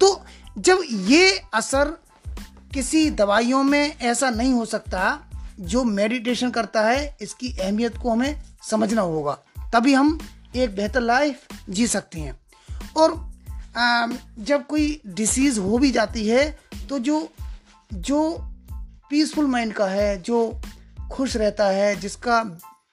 तो 0.00 0.24
जब 0.58 0.78
ये 0.90 1.42
असर 1.54 1.84
किसी 2.74 3.10
दवाइयों 3.10 3.62
में 3.62 3.98
ऐसा 3.98 4.30
नहीं 4.30 4.52
हो 4.52 4.64
सकता 4.64 5.20
जो 5.60 5.84
मेडिटेशन 5.84 6.50
करता 6.50 6.82
है, 6.82 7.16
इसकी 7.20 7.56
अहमियत 7.58 7.96
को 7.98 8.10
हमें 8.10 8.42
समझना 8.70 9.02
होगा। 9.02 9.38
तभी 9.74 9.94
हम 9.94 10.18
एक 10.56 10.74
बेहतर 10.76 11.00
लाइफ 11.00 11.46
जी 11.68 11.86
सकते 11.86 12.20
हैं। 12.20 12.40
और 12.96 13.32
जब 14.38 14.66
कोई 14.66 15.00
डिसीज़ 15.06 15.60
हो 15.60 15.78
भी 15.78 15.90
जाती 15.90 16.28
है 16.28 16.58
तो 16.88 16.98
जो 16.98 17.28
जो 17.92 18.38
पीसफुल 19.10 19.46
माइंड 19.46 19.72
का 19.72 19.86
है, 19.86 20.22
जो 20.22 20.60
खुश 21.12 21.36
रहता 21.36 21.66
है, 21.66 21.96
जिसका 21.96 22.42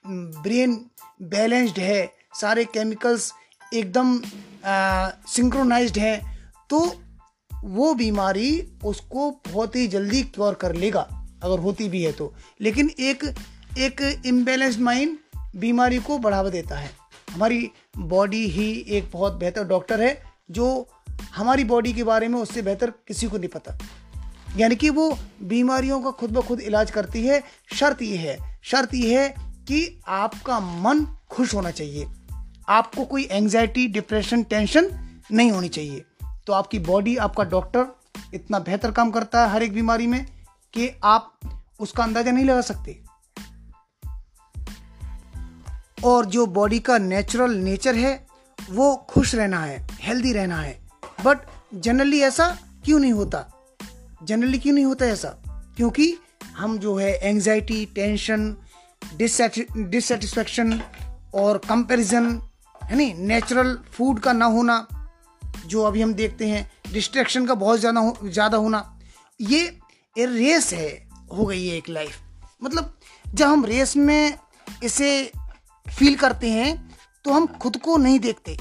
ब्रेन 0.06 0.89
बैलेंस्ड 1.20 1.78
है, 1.78 2.10
सारे 2.34 2.64
केमिकल्स 2.64 3.32
एकदम 3.74 4.20
सिंक्रोनाइज्ड 5.28 5.98
हैं 5.98 6.20
तो 6.70 6.80
वो 7.50 7.92
बीमारी 7.94 8.50
उसको 8.84 9.30
बहुत 9.46 9.76
ही 9.76 9.86
जल्दी 9.88 10.22
क्योर 10.24 10.54
कर 10.54 10.74
लेगा, 10.74 11.00
अगर 11.42 11.58
होती 11.58 11.88
भी 11.88 12.02
है 12.02 12.12
तो। 12.12 12.32
लेकिन 12.60 12.90
एक 13.00 13.24
एक 13.78 14.00
इम्बेलेंस्ड 14.26 14.80
माइंड 14.80 15.16
बीमारी 15.56 15.98
को 15.98 16.18
बढ़ावा 16.18 16.50
देता 16.50 16.78
है। 16.78 16.90
हमारी 17.30 17.70
बॉडी 17.98 18.46
ही 18.48 18.70
एक 18.88 19.10
बहुत 19.12 19.34
बेहतर 19.34 19.64
डॉक्टर 19.64 20.00
है, 20.00 20.22
जो 20.50 20.88
हमारी 21.34 21.64
बॉडी 21.64 21.92
के 21.92 22.04
बारे 22.04 22.28
में 22.28 22.38
उससे 22.38 22.62
बेहतर 22.62 22.90
किसी 23.08 23.26
को 23.26 23.38
नहीं 23.38 23.48
पता। 23.48 23.78
यानी 24.56 24.76
कि 24.76 24.90
वो 24.90 25.10
बीमारियों 25.42 26.00
का 26.02 26.10
खुद 26.12 26.30
ब 26.30 26.42
खुद 26.42 26.60
इलाज 26.60 26.90
करती 26.90 27.26
है, 27.26 27.42
शर्त 27.74 28.02
ये 28.02 28.16
है, 28.16 28.36
शर्त 28.62 28.94
ये 28.94 29.20
है 29.20 29.49
कि 29.70 30.00
आपका 30.08 30.60
मन 30.60 31.06
खुश 31.30 31.54
होना 31.54 31.70
चाहिए। 31.70 32.08
आपको 32.68 33.04
कोई 33.04 33.28
एंजाइटी 33.30 33.88
डिप्रेशन 33.88 34.42
टेंशन 34.42 34.90
नहीं 35.32 35.50
होनी 35.50 35.68
चाहिए। 35.68 36.04
तो 36.46 36.52
आपकी 36.52 36.78
बॉडी 36.78 37.16
आपका 37.16 37.44
डॉक्टर 37.44 37.86
इतना 38.34 38.58
बेहतर 38.58 38.90
काम 38.90 39.10
करता 39.10 39.46
है 39.46 39.52
हर 39.52 39.62
एक 39.62 39.72
बीमारी 39.72 40.06
में 40.06 40.26
कि 40.74 41.00
आप 41.04 41.40
उसका 41.80 42.02
अंदाज़ा 42.02 42.30
नहीं 42.30 42.44
लगा 42.44 42.60
सकते। 42.60 43.02
और 46.04 46.26
जो 46.26 46.46
बॉडी 46.46 46.78
का 46.78 46.98
नेचुरल 46.98 47.54
नेचर 47.54 47.94
है, 47.94 48.26
वो 48.70 48.96
खुश 48.96 49.34
रहना 49.34 49.60
है 49.60 49.88
हेल्दी 50.00 50.32
रहना 50.32 50.56
है। 50.56 50.88
बट 51.24 51.38
जनरली 51.74 52.20
ऐसा 52.20 52.58
क्यों 52.84 52.98
नहीं 52.98 53.12
होता? 53.12 53.46
जनरली 54.24 54.58
क्यों 54.58 54.74
नहीं 54.74 54.84
होता 54.84 55.06
ऐसा? 55.06 55.28
क्योंकि 55.76 56.16
हम 56.56 56.78
जो 56.78 56.96
है 56.96 57.12
एंजाइटी 57.12 57.86
टेंशन 57.86 58.56
डिससेटिस्फेक्शन 59.16 60.80
और 61.34 61.58
कंपैरिजन 61.58 62.40
है 62.84 62.96
नी 62.96 63.12
नेचुरल 63.14 63.78
फ़ूड 63.92 64.20
का 64.20 64.32
ना 64.32 64.44
होना 64.46 64.86
जो 65.66 65.82
अभी 65.82 66.02
हम 66.02 66.14
देखते 66.14 66.48
हैं 66.48 66.70
डिस्ट्रैक्शन 66.92 67.46
का 67.46 67.54
बहुत 67.54 67.80
ज़्यादा 67.80 68.00
हो, 68.00 68.16
ज़्यादा 68.24 68.56
होना 68.56 68.98
ये 69.40 69.78
रेस 70.18 70.72
है 70.72 71.08
हो 71.36 71.46
गई 71.46 71.66
है 71.66 71.76
एक 71.76 71.88
लाइफ 71.88 72.16
मतलब 72.64 72.98
जब 73.34 73.46
हम 73.46 73.64
रेस 73.64 73.96
में 73.96 74.38
इसे 74.84 75.32
फील 75.86 76.16
करते 76.16 76.50
हैं 76.50 76.96
तो 77.24 77.32
हम 77.32 77.46
खुद 77.46 77.76
को 77.76 77.96
नहीं 77.96 78.18
देखते. 78.20 78.56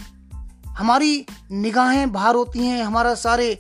हमारी 0.68 1.26
निगाहें 1.52 2.12
बाहर 2.12 2.36
होती 2.36 2.60
हैं 2.60 2.84
हमारा 2.84 3.16
सारे 3.16 3.60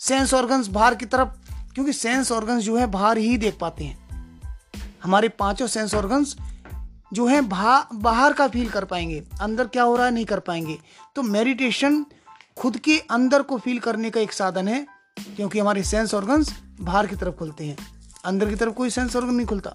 सेंस 0.00 0.34
ऑर्गन्स 0.34 0.66
बाहर 0.68 0.94
की 0.94 1.06
तरफ़ 1.06 1.28
क्योंकि 1.74 1.92
सेंस 1.92 2.32
ऑर्गन्स 2.32 2.64
जो 2.64 2.76
है 2.76 2.86
बाहर 2.86 3.18
ही 3.18 3.36
देख 3.36 3.58
पाते 3.60 3.84
हैं. 3.84 4.01
हमारे 5.02 5.28
पाँचों 5.28 5.66
सेंस 5.66 5.94
ऑर्गन्स 5.94 6.36
जो 7.12 7.26
है 7.26 7.40
बाहर 7.42 8.32
का 8.32 8.46
फील 8.48 8.68
कर 8.70 8.84
पाएँगे, 8.84 9.22
अंदर 9.40 9.66
क्या 9.66 9.82
हो 9.82 9.96
रहा 9.96 10.06
है 10.06 10.12
नहीं 10.12 10.24
कर 10.24 10.40
पाएँगे। 10.40 10.78
तो 11.16 11.22
मेडिटेशन 11.22 12.04
खुद 12.56 12.76
के 12.78 12.98
अंदर 13.10 13.42
को 13.42 13.58
फील 13.58 13.78
करने 13.78 14.10
का 14.10 14.20
एक 14.20 14.32
साधन 14.32 14.68
है, 14.68 14.86
क्योंकि 15.36 15.58
हमारे 15.58 15.82
सेंस 15.84 16.14
ऑर्गन्स 16.14 16.52
बाहर 16.80 17.06
की 17.06 17.16
तरफ़ 17.16 17.34
खुलते 17.34 17.64
हैं। 17.64 17.76
अंदर 18.24 18.48
की 18.48 18.54
तरफ़ 18.54 18.74
कोई 18.74 18.90
सेंस 18.90 19.16
ऑर्गन 19.16 19.34
नहीं 19.34 19.46
खुलता। 19.46 19.72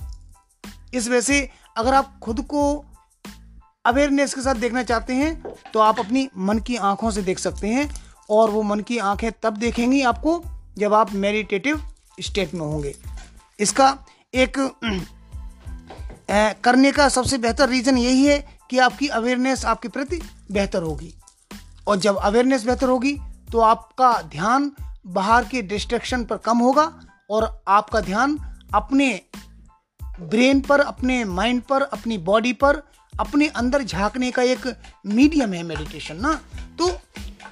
इस 0.93 1.07
वजह 1.07 1.21
से 1.21 1.49
अगर 1.77 1.93
आप 1.93 2.17
खुद 2.19 2.41
को 2.43 2.63
अवेयरनेस 3.85 4.33
के 4.33 4.41
साथ 4.41 4.55
देखना 4.55 4.83
चाहते 4.83 5.13
हैं 5.13 5.41
तो 5.73 5.79
आप 5.79 5.99
अपनी 5.99 6.27
मन 6.37 6.59
की 6.59 6.75
आँखों 6.77 7.11
से 7.11 7.21
देख 7.21 7.39
सकते 7.39 7.67
हैं, 7.67 7.89
और 8.29 8.49
वो 8.49 8.61
मन 8.63 8.79
की 8.79 8.97
आँखें 8.99 9.31
तब 9.43 9.57
देखेंगी 9.57 10.01
आपको 10.03 10.41
जब 10.77 10.93
आप 10.93 11.13
मेडिटेटिव 11.15 11.81
स्टेट 12.19 12.53
में 12.53 12.61
होंगे। 12.61 12.95
इसका 13.59 13.97
एक 14.33 14.57
करने 16.29 16.91
का 16.91 17.07
सबसे 17.09 17.37
बेहतर 17.37 17.69
रीज़न 17.69 17.97
यही 17.97 18.25
है 18.25 18.37
कि 18.69 18.77
आपकी 18.79 19.07
अवेयरनेस 19.07 19.65
आपके 19.65 19.87
प्रति 19.87 20.21
बेहतर 20.51 20.83
होगी। 20.83 21.13
और 21.87 21.97
जब 21.97 22.17
अवेयरनेस 22.17 22.65
बेहतर 22.65 22.89
होगी 22.89 23.17
तो 23.51 23.59
आपका 23.59 24.11
ध्यान 24.21 24.71
बाहर 25.07 25.45
के 25.45 25.61
डिस्ट्रैक्शन 25.61 26.23
पर 26.23 26.37
कम 26.37 26.57
होगा 26.57 26.91
और 27.31 27.63
आपका 27.67 28.01
ध्यान 28.01 28.37
अपने 28.75 29.09
ब्रेन 30.19 30.61
पर, 30.61 30.79
अपने 30.79 31.23
माइंड 31.25 31.61
पर, 31.61 31.81
अपनी 31.81 32.17
बॉडी 32.17 32.53
पर, 32.53 32.81
अपने 33.13 33.47
अंदर 33.47 33.83
झांकने 33.83 34.31
का 34.31 34.41
एक 34.41 34.67
मीडियम 35.05 35.53
है 35.53 35.63
मेडिटेशन 35.63 36.15
ना। 36.15 36.33
तो 36.79 36.89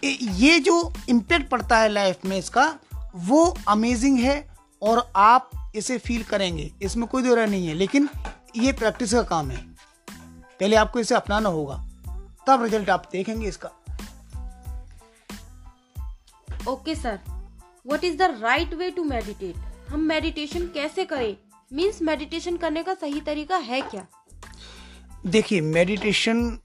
ये 0.04 0.60
जो 0.60 0.94
इम्पेक्ट 1.10 1.50
पड़ता 1.50 1.78
है 1.78 1.90
लाइफ 1.90 2.26
में 2.26 2.38
इसका, 2.38 2.74
वो 3.16 3.58
अमेजिंग 3.68 4.20
है 4.20 4.38
और 4.82 5.12
आप 5.16 5.72
इसे 5.76 5.98
फील 5.98 6.24
करेंगे। 6.24 6.72
इसमें 6.82 7.08
कोई 7.08 7.24
दो 7.24 7.36
नहीं 7.36 7.68
है, 7.68 7.74
लेकिन 7.74 8.10
ये 8.58 8.72
प्रैक्टिस 8.72 9.14
का 9.14 9.22
काम 9.22 9.50
है। 9.52 9.58
पहले 10.60 10.76
आपको 10.76 11.00
इसे 11.00 11.16
अपनाना 11.16 11.50
होगा। 11.50 11.76
तब 12.48 12.64
रिज़ल्ट 12.64 12.90
आप 12.90 13.10
देखेंगे 13.12 13.48
इसका। 13.48 13.70
Okay 16.68 16.96
sir 16.96 17.20
what 17.88 18.04
is 18.04 18.18
the 18.18 18.22
right 18.42 18.74
way 18.74 18.90
to 18.92 19.04
meditate 19.04 19.56
हम 19.90 20.00
मेडिटेशन 20.00 20.68
कैसे 20.68 21.06
करें? 21.06 21.38
मीन्स 21.74 22.02
मेडिटेशन 22.02 22.58
करने 22.58 22.84
का 22.84 22.94
सही 22.94 23.22
तरीका 23.22 23.58
है 23.58 23.82
क्या? 23.82 24.06
देखिए 25.26 25.62
मेडिटेशन 25.62 26.60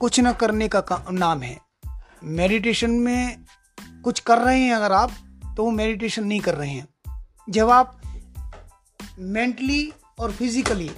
कुछ 0.00 0.20
ना 0.20 0.32
करने 0.32 0.68
का 0.68 1.04
नाम 1.10 1.42
है। 1.42 1.56
मेडिटेशन 2.24 2.90
में 2.90 3.44
कुछ 4.04 4.20
कर 4.20 4.38
रहे 4.38 4.60
हैं 4.60 4.74
अगर 4.74 4.92
आप 4.92 5.12
तो 5.56 5.64
वो 5.64 5.70
मेडिटेशन 5.70 6.24
नहीं 6.24 6.40
कर 6.40 6.54
रहे 6.54 6.70
हैं। 6.70 6.88
जब 7.48 7.70
आप 7.70 8.00
मेंटली 9.18 9.92
और 10.18 10.32
फिजिकली 10.32 10.90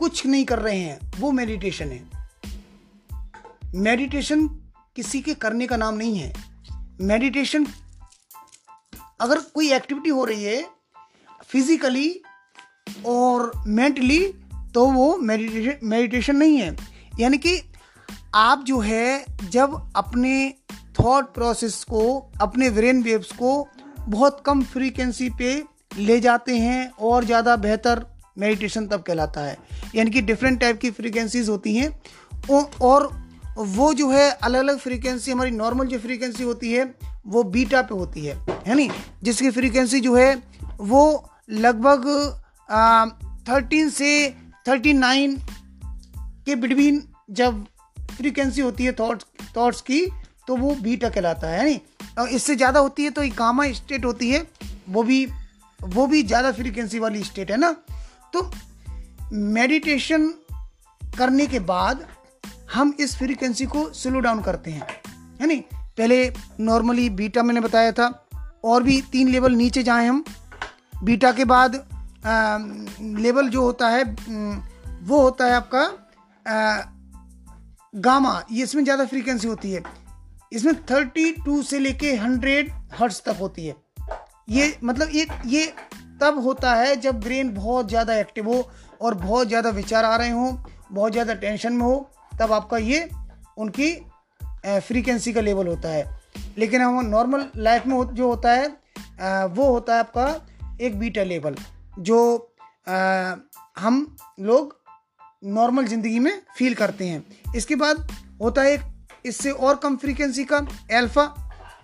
कुछ 0.00 0.24
नहीं 0.26 0.44
कर 0.44 0.58
रहे 0.58 0.78
हैं, 0.78 0.98
वो 1.18 1.30
मेडिटेशन 1.32 1.92
है। 1.92 2.02
मेडिटेशन 3.76 4.46
किसी 4.96 5.20
के 5.20 5.34
करने 5.36 5.66
का 5.66 5.76
नाम 5.76 5.94
नहीं 5.94 6.18
है। 6.18 6.32
मेडिटेशन 7.02 7.66
अगर 9.20 9.38
कोई 9.54 9.72
एक्टिविटी 9.72 10.10
हो 10.10 10.24
रही 10.24 10.44
है 10.44 10.64
फिजिकली 11.44 12.10
और 13.06 13.50
मेंटली 13.68 14.20
तो 14.74 14.84
वो 14.86 15.16
मेडिटेशन 15.18 15.86
मेडिटेशन 15.86 16.36
नहीं 16.36 16.56
है। 16.56 16.76
यानी 17.20 17.38
कि 17.38 17.60
आप 18.34 18.62
जो 18.64 18.78
है, 18.80 19.24
जब 19.44 19.92
अपने 19.96 20.54
थॉट 21.00 21.32
प्रोसेस 21.34 21.82
को, 21.84 22.18
अपने 22.40 22.70
ब्रेन 22.70 23.02
वेव्स 23.02 23.32
को 23.32 23.68
बहुत 24.00 24.42
कम 24.46 24.62
फ्रीक्वेंसी 24.64 25.28
पे 25.38 25.62
ले 25.98 26.18
जाते 26.20 26.56
हैं 26.58 26.90
और 26.90 27.24
ज़्यादा 27.24 27.56
बेहतर 27.58 28.04
मेडिटेशन 28.36 28.86
तब 28.86 29.02
कहलाता 29.02 29.40
है। 29.40 29.56
यानी 29.94 30.10
कि 30.10 30.20
डिफरेंट 30.22 30.60
टाइप 30.60 30.80
की 30.80 30.90
फ्रीक्वेंसीज 30.90 31.48
होती 31.48 31.74
हैं। 31.76 31.90
और 32.82 33.08
वो 33.58 33.92
जो 33.94 34.10
है 34.10 34.30
अलग 34.32 34.58
अलग 34.58 34.78
फ्रीक्वेंसी 34.78 35.30
हमारी 35.30 35.50
नॉर्मल 35.50 35.86
जो 35.86 35.98
फ्रीक्वेंसी 35.98 36.42
होती 36.42 36.72
है, 36.72 36.84
वो 37.26 37.42
बीटा 37.44 37.82
पे 37.82 37.94
होती 37.94 38.24
है। 38.26 38.36
है 38.66 38.74
नी 38.74 38.88
जिसकी 39.22 39.50
फ्रीक्वेंसी 39.50 40.00
जो 40.00 40.14
है, 40.16 40.34
वो 40.80 41.30
लगभग 41.50 42.06
थर्टीन 43.48 43.90
से 43.90 44.30
थर्टी 44.68 44.92
नाइन 44.94 45.36
के 46.46 46.54
बिटवीन 46.56 47.02
जब 47.32 47.64
फ्रीक्वेंसी 47.96 48.60
होती 48.60 48.84
है 48.84 48.92
थॉट्स 48.92 49.26
थॉट्स 49.56 49.80
की 49.82 50.04
तो 50.48 50.56
वो 50.56 50.74
बीटा 50.76 51.08
कहलाता 51.08 51.48
है 51.48 51.64
नहीं? 51.64 51.78
और 52.18 52.28
इससे 52.28 52.56
ज़्यादा 52.56 52.80
होती 52.80 53.04
है 53.04 53.10
तो 53.10 53.28
कामा 53.34 53.70
स्टेट 53.72 54.04
होती 54.04 54.30
है, 54.30 54.46
वो 54.88 55.02
भी 55.02 55.26
वो 55.80 56.06
भी 56.06 56.22
ज़्यादा 56.22 56.50
फ्रीक्वेंसी 56.52 56.98
वाली 56.98 57.22
स्टेट 57.24 57.50
है 57.50 57.56
ना? 57.56 57.74
तो 58.32 58.50
मेडिटेशन 59.32 60.28
करने 61.18 61.46
के 61.46 61.58
बाद 61.66 62.06
हम 62.74 62.94
इस 63.00 63.16
फ्रीक्वेंसी 63.16 63.66
को 63.66 63.88
स्लो 63.92 64.20
डाउन 64.20 64.40
करते 64.42 64.70
हैं। 64.70 64.86
है 65.40 65.46
नहीं? 65.46 65.60
पहले 65.98 66.32
नॉर्मली 66.60 67.08
बीटा 67.12 67.42
मैंने 67.42 67.60
बताया 67.60 67.92
था 67.92 68.08
और 68.64 68.82
भी 68.82 69.00
तीन 69.12 69.28
लेवल 69.28 69.52
नीचे 69.54 69.82
जाएँ 69.82 70.08
हम। 70.08 70.24
बीटा 71.04 71.32
के 71.32 71.44
बाद 71.46 71.74
आ, 72.26 72.58
लेवल 73.00 73.48
जो 73.48 73.62
होता 73.62 73.88
है 73.88 74.02
वो 75.02 75.20
होता 75.20 75.44
है 75.44 75.52
आपका 75.52 75.82
आ, 76.46 76.82
गामा 77.94 78.42
ये 78.52 78.62
इसमें 78.64 78.82
ज़्यादा 78.84 79.04
फ्रीक्वेंसी 79.06 79.48
होती 79.48 79.70
है। 79.72 79.82
इसमें 80.52 80.74
थर्टी 80.86 81.30
टू 81.44 81.62
से 81.62 81.78
लेके 81.78 82.14
हंड्रेड 82.16 82.70
हर्ट्स 82.94 83.22
तक 83.26 83.36
होती 83.40 83.66
है। 83.66 83.76
ये 84.48 84.78
मतलब 84.84 85.08
ये 85.12 85.26
ये 85.46 85.72
तब 86.20 86.38
होता 86.44 86.74
है 86.74 86.94
जब 86.96 87.20
ब्रेन 87.20 87.52
बहुत 87.54 87.88
ज़्यादा 87.88 88.14
एक्टिव 88.16 88.48
हो 88.48 88.68
और 89.00 89.14
बहुत 89.16 89.48
ज़्यादा 89.48 89.70
विचार 89.70 90.04
आ 90.04 90.14
रहे 90.16 90.30
हों, 90.30 90.52
बहुत 90.92 91.12
ज़्यादा 91.12 91.34
टेंशन 91.36 91.72
में 91.72 91.84
हो, 91.84 92.10
तब 92.40 92.52
आपका 92.52 92.78
ये 92.78 93.08
उनकी 93.58 93.92
फ्रीक्वेंसी 94.64 95.32
का 95.32 95.40
लेवल 95.40 95.66
होता 95.66 95.88
है। 95.88 96.08
लेकिन 96.58 96.82
हम 96.82 97.06
नॉर्मल 97.06 97.46
लाइफ 97.58 97.86
में 97.86 98.14
जो 98.14 98.28
होता 98.28 98.52
है 98.52 98.68
वो 99.48 99.66
होता 99.66 99.94
है 99.94 100.00
आपका 100.00 100.26
एक 100.80 100.98
बीटा 100.98 101.22
लेवल 101.24 101.56
जो 102.00 102.18
हम 103.78 104.16
लोग 104.40 104.78
नॉर्मल 105.44 105.86
ज़िंदगी 105.86 106.18
में 106.18 106.40
फील 106.56 106.74
करते 106.74 107.06
हैं। 107.06 107.52
इसके 107.56 107.76
बाद 107.76 108.06
होता 108.40 108.62
है 108.62 108.72
एक, 108.72 108.80
इससे 109.24 109.50
और 109.50 109.76
कम 109.76 109.96
फ्रीक्वेंसी 109.96 110.44
का 110.44 110.66
एल्फा 110.92 111.34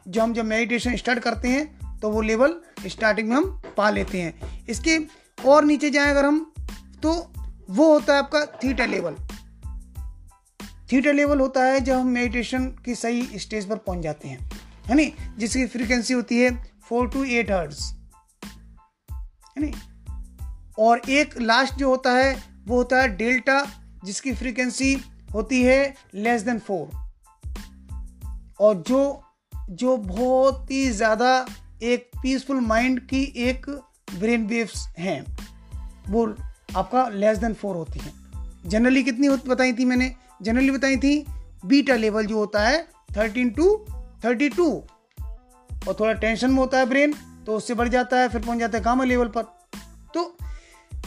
जो 0.09 0.23
हम 0.23 0.33
जब 0.35 0.45
मेडिटेशन 0.45 0.97
स्टार्ट 0.97 1.19
करते 1.19 1.49
हैं 1.49 1.76
तो 2.07 2.11
वो 2.11 2.21
लेवल 2.23 2.55
स्टार्टिंग 2.87 3.29
में 3.29 3.35
हम 3.37 3.45
पा 3.77 3.89
लेते 3.91 4.21
हैं। 4.21 4.67
इसके 4.69 4.99
और 5.39 5.65
नीचे 5.65 5.89
जाएँ 5.91 6.11
अगर 6.11 6.25
हम 6.25 6.39
तो 7.03 7.13
वो 7.71 7.93
होता 7.93 8.13
है 8.13 8.19
आपका 8.19 8.45
थीटा 8.63 8.85
लेवल। 8.87 9.15
थीटा 10.93 11.13
लेवल 11.13 11.41
होता 11.41 11.65
है 11.65 11.81
जब 11.81 11.95
हम 11.95 12.07
मेडिटेशन 12.09 12.67
की 12.85 12.95
सही 12.95 13.39
स्टेज 13.39 13.69
पर 13.69 13.77
पहुँच 13.79 14.03
जाते 14.03 14.29
हैं, 14.29 14.39
है 14.87 14.95
नी 14.95 15.13
जिसकी 15.39 15.67
फ्रीक्वेंसी 15.67 16.15
होती 16.15 16.41
है 16.41 16.55
फोर 16.89 17.09
टू 17.09 17.25
एट 17.25 17.51
हर्ट्स 17.51 17.83
है 19.57 19.65
नी 19.65 19.73
और 20.79 21.11
एक 21.11 21.39
लास्ट 21.41 21.75
जो 21.75 21.89
होता 21.89 22.13
है, 22.13 22.33
वो 22.69 22.77
होता 22.77 23.03
है 23.03 23.17
डेल्टा 23.17 23.61
जिसकी 24.05 24.35
फ्रीक्वेंसी 24.35 24.97
होती 25.35 25.63
है 25.63 25.95
लेस 26.15 26.43
देन 26.43 26.59
फोर 26.61 26.89
और 28.61 28.83
जो 28.89 29.23
जो 29.71 29.97
बहुत 29.99 30.71
ही 30.71 30.91
ज़्यादा 30.91 31.31
एक 31.83 32.11
पीसफुल 32.23 32.61
माइंड 32.61 33.01
की 33.01 33.23
एक 33.37 33.67
ब्रेन 34.15 34.47
वेव्स 34.47 34.87
हैं। 34.99 35.21
वो 36.09 36.27
आपका 36.77 37.09
लेस 37.09 37.39
देन 37.39 37.55
फोर 37.55 37.77
होती 37.77 37.99
है। 37.99 38.13
जनरली 38.67 39.03
कितनी 39.05 39.29
बताई 39.29 39.73
थी 39.73 39.85
मैंने? 39.85 40.15
जनरली 40.43 40.71
बताई 40.71 40.97
थी 40.97 41.25
बीटा 41.67 41.95
लेवल 41.95 42.27
जो 42.27 42.39
होता 42.39 42.69
है 42.69 42.83
थर्टीन 43.17 43.51
टू 43.51 43.87
थर्टी 44.25 44.49
टू 44.49 44.71
और 45.89 45.97
थोड़ा 46.01 46.13
टेंशन 46.13 46.51
में 46.51 46.59
होता 46.59 46.79
है 46.79 46.87
ब्रेन 46.87 47.15
तो 47.47 47.57
उससे 47.57 47.75
बढ़ 47.75 47.89
जाता 47.89 48.21
है, 48.21 48.29
फिर 48.29 48.41
पहुँच 48.43 48.59
जाता 48.59 48.79
है 48.79 48.85
गामा 48.85 49.05
लेवल 49.05 49.29
पर। 49.29 49.43
तो 50.15 50.37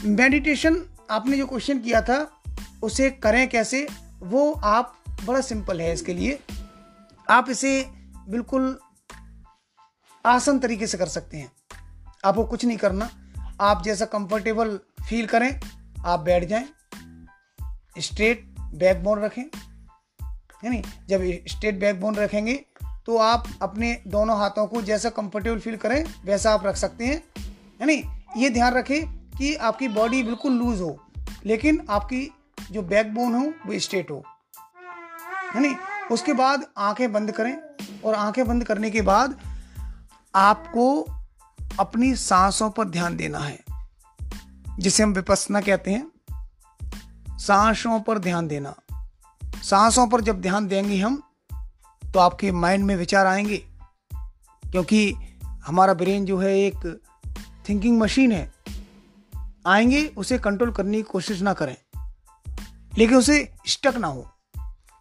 मेडिटेशन 0.06 0.84
आपने 1.12 1.38
जो 1.38 1.46
क्वेश्चन 1.48 1.80
किया 1.80 2.02
था, 2.02 2.42
उसे 2.84 3.10
करें 3.10 3.48
कैसे? 3.50 3.88
वो 4.20 4.52
आप 4.52 4.96
बड़ा 5.26 5.42
सिंपल 5.42 5.82
है 5.82 5.94
इसके 5.94 6.14
लिए। 6.14 6.40
आप 7.30 7.50
इसे 7.50 7.86
बिल्कुल 8.30 8.80
आसान 10.26 10.60
तरीके 10.60 10.88
से 10.88 10.98
कर 10.98 11.08
सकते 11.08 11.38
हैं। 11.38 11.52
आपको 12.26 12.44
कुछ 12.44 12.66
नहीं 12.66 12.78
करना। 12.78 13.10
आप 13.62 13.84
जैसा 13.84 14.06
कंफर्टेबल 14.06 14.80
फील 15.10 15.26
करें, 15.26 15.60
आप 16.06 16.20
बैठ 16.20 16.44
जाएँ। 16.44 16.70
स्ट्रेट 18.00 18.44
बैक 18.74 19.04
बोन 19.04 19.20
रखें। 19.20 19.44
है 20.64 20.70
नहीं 20.70 20.84
जब 21.10 21.22
स्ट्रेट 21.48 21.80
बैक 21.80 22.00
बोन 22.02 22.16
रखेंगे 22.16 22.66
तो 23.06 23.18
आप 23.18 23.48
अपने 23.62 24.02
दोनों 24.08 24.38
हाथों 24.38 24.66
को 24.68 24.82
जैसा 24.82 25.10
कंफर्टेबल 25.10 25.60
फील 25.60 25.76
करें, 25.76 26.04
वैसा 26.26 26.52
आप 26.52 26.66
रख 26.66 26.76
सकते 26.76 27.06
हैं। 27.06 27.24
है 27.80 27.86
नहीं 27.86 28.04
ये 28.38 28.50
ध्यान 28.50 28.74
रखें 28.74 29.06
कि 29.30 29.56
आपकी 29.56 29.88
बॉडी 29.88 30.24
बिल्कुल 30.24 30.54
लूज 30.54 30.82
हो, 30.82 30.98
लेकिन 31.46 31.86
आपकी 31.90 32.32
जो 32.72 32.82
बैक 32.82 33.14
बोन 33.14 33.34
हो, 33.36 33.54
वो 33.66 33.80
स्ट्रेट 33.80 34.12
हो। 34.12 34.24
है 35.54 35.62
नहीं 35.62 35.76
उसके 36.12 36.34
बाद 36.34 36.66
आँखें 36.78 37.12
बंद 37.12 37.32
करें 37.32 37.58
और 38.06 38.14
आँखें 38.16 38.48
बंद 38.48 38.64
करने 38.64 38.92
के 38.92 39.02
बाद 39.02 39.40
आपको 40.36 41.02
अपनी 41.80 42.16
सांसों 42.16 42.70
पर 42.70 42.86
ध्यान 42.86 43.18
देना 43.18 43.40
है, 43.40 43.64
जिसे 44.80 45.04
हम 45.04 45.14
विपसना 45.14 45.62
कहते 45.62 45.92
हैं। 45.92 46.12
सांसों 47.38 48.00
पर 48.00 48.20
ध्यान 48.20 48.48
देना। 48.48 48.76
सांसों 49.64 50.08
पर 50.08 50.22
जब 50.22 50.42
ध्यान 50.42 50.68
देंगे 50.68 50.98
हम 50.98 51.22
तो 52.14 52.20
आपके 52.20 52.52
माइंड 52.52 52.86
में 52.86 52.96
विचार 52.96 53.28
आएँगे, 53.28 53.58
क्योंकि 54.64 55.14
हमारा 55.44 55.94
ब्रेन 55.94 56.26
जो 56.26 56.38
है 56.38 56.58
एक 56.60 57.02
थिंकिंग 57.70 58.00
मशीन 58.00 58.32
है। 58.32 58.54
आएँगे, 59.68 60.06
उसे 60.18 60.38
कंट्रोल 60.38 60.72
करने 60.72 60.98
की 60.98 61.04
कोशिश 61.04 61.42
ना 61.42 61.54
करें, 61.54 61.76
लेकिन 62.98 63.18
उसे 63.18 63.54
स्टक 63.68 63.96
ना 63.96 64.08
हो, 64.08 64.30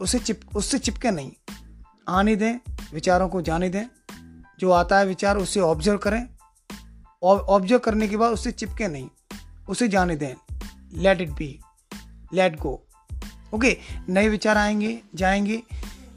उसे 0.00 0.18
चिप, 0.18 0.40
उससे 0.56 0.78
चिपके 0.78 1.10
नहीं। 1.10 1.32
आने 2.08 2.36
दें, 2.36 2.58
विचारों 2.92 3.28
को 3.28 3.42
जाने 3.42 3.68
दें 3.68 3.86
जो 4.60 4.70
आता 4.70 4.98
है 4.98 5.06
विचार 5.06 5.36
उसे 5.36 5.60
ऑब्ज़र्व 5.60 5.98
करें। 5.98 6.26
ऑब्ज़र्व 7.22 7.78
करने 7.78 8.08
के 8.08 8.16
बाद 8.16 8.32
उससे 8.32 8.52
चिपके 8.52 8.88
नहीं। 8.88 9.08
उसे 9.68 9.88
जाने 9.88 10.16
दें। 10.16 10.34
Let 10.92 11.20
it 11.20 11.30
be 11.30 11.58
let 12.34 12.60
go 12.60 12.84
okay 13.54 13.76
नए 14.08 14.28
विचार 14.28 14.56
आएँगे, 14.56 15.00
जाएँगे। 15.14 15.62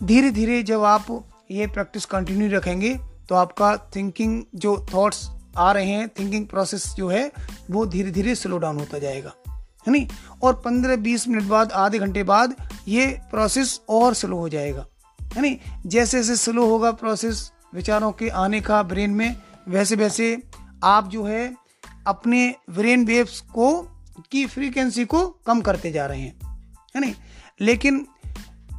धीरे 0.04 0.32
धीरे 0.32 0.64
जब 0.64 0.84
आप 0.84 1.26
ये 1.52 1.68
प्रैक्टिस 1.68 2.06
कंटिन्यू 2.06 2.58
रखेंगे 2.58 3.00
तो 3.30 3.36
आपका 3.36 3.78
थिंकिंग 3.96 4.44
जो 4.56 4.86
थॉट्स 4.94 5.30
आ 5.58 5.72
रहे 5.72 5.86
हैं 5.86 6.10
थिंकिंग 6.10 6.48
प्रोसेस 6.48 6.94
जो 6.98 7.08
है, 7.08 7.32
वो 7.72 7.86
धीरे 7.86 8.12
धीरे 8.12 8.36
स्लो 8.36 8.58
डाउन 8.58 8.78
होता 8.78 9.00
जाएगा। 9.00 9.34
है 9.88 9.92
नहीं? 9.92 10.08
और 10.44 10.62
15-20 10.66 11.28
मिनट 11.28 11.44
बाद, 11.44 11.72
आधे 11.72 12.00
घंटे 12.00 12.24
बाद, 12.24 12.56
ये 12.88 13.20
प्रोसेस 13.32 13.82
और 13.90 14.14
स्लो 14.14 14.38
हो 14.38 14.50
जाएगा। 14.50 14.86
है 15.22 15.42
नहीं? 15.42 15.58
जैसे 15.86 16.18
जैसे 16.18 16.36
स्लो 16.36 16.66
होगा 16.66 16.92
प्रोसेस 16.92 17.52
विचारों 17.74 18.12
के 18.12 18.30
आने 18.30 18.62
का 18.62 18.84
ब्रेन 18.84 19.12
में 19.12 19.36
वैसे 19.68 19.96
वैसे 19.96 20.44
आप 20.84 21.08
जो 21.08 21.24
है 21.24 21.56
अपने 22.08 22.56
ब्रेन 22.70 23.06
वेव्स 23.06 23.40
को 23.42 23.82
की 24.32 24.46
फ्रीक्वेंसी 24.46 25.06
को 25.06 25.28
कम 25.28 25.62
करते 25.62 25.92
जा 25.92 26.06
रहे 26.06 26.22
हैं, 26.22 26.40
है 26.96 27.02
नहीं? 27.02 27.14
लेकिन 27.62 28.08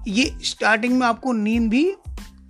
ये 0.09 0.39
स्टार्टिंग 0.43 0.99
में 0.99 1.07
आपको 1.07 1.33
नींद 1.33 1.71
भी 1.71 1.95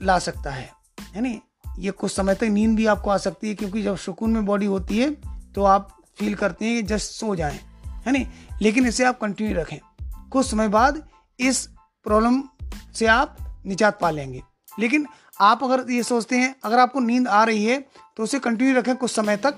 ला 0.02 0.18
सकता 0.18 0.50
है 0.50 0.70
है 1.14 1.20
नहीं? 1.20 1.38
ये 1.78 1.90
कुछ 1.90 2.12
समय 2.12 2.34
तक 2.34 2.44
नींद 2.44 2.76
भी 2.76 2.86
आपको 2.86 3.10
आ 3.10 3.18
सकती 3.18 3.48
है, 3.48 3.54
क्योंकि 3.54 3.82
जब 3.82 3.96
सुकून 3.96 4.30
में 4.30 4.44
बॉडी 4.44 4.66
होती 4.66 4.98
है 4.98 5.10
तो 5.52 5.64
आप 5.64 5.96
फील 6.16 6.34
करते 6.34 6.64
हैं 6.64 6.76
कि 6.76 6.82
जस्ट 6.82 7.10
सो 7.10 7.34
जाएँ, 7.36 7.58
है 7.86 8.12
नहीं? 8.12 8.26
लेकिन 8.62 8.86
इसे 8.86 9.04
आप 9.04 9.20
कंटिन्यू 9.20 9.56
रखें। 9.56 9.78
कुछ 10.30 10.46
समय 10.46 10.68
बाद 10.68 11.08
इस 11.40 11.66
प्रॉब्लम 12.04 12.42
से 12.94 13.06
आप 13.06 13.36
निजात 13.66 13.98
पा 14.00 14.10
लेंगे। 14.10 14.42
लेकिन 14.78 15.06
आप 15.40 15.62
अगर 15.64 15.90
ये 15.90 16.02
सोचते 16.02 16.36
हैं, 16.36 16.54
अगर 16.64 16.78
आपको 16.78 17.00
नींद 17.00 17.28
आ 17.28 17.42
रही 17.44 17.64
है 17.64 17.78
तो 18.16 18.22
उसे 18.22 18.38
कंटिन्यू 18.38 18.74
रखें 18.76 18.94
कुछ 18.96 19.10
समय 19.10 19.36
तक, 19.36 19.54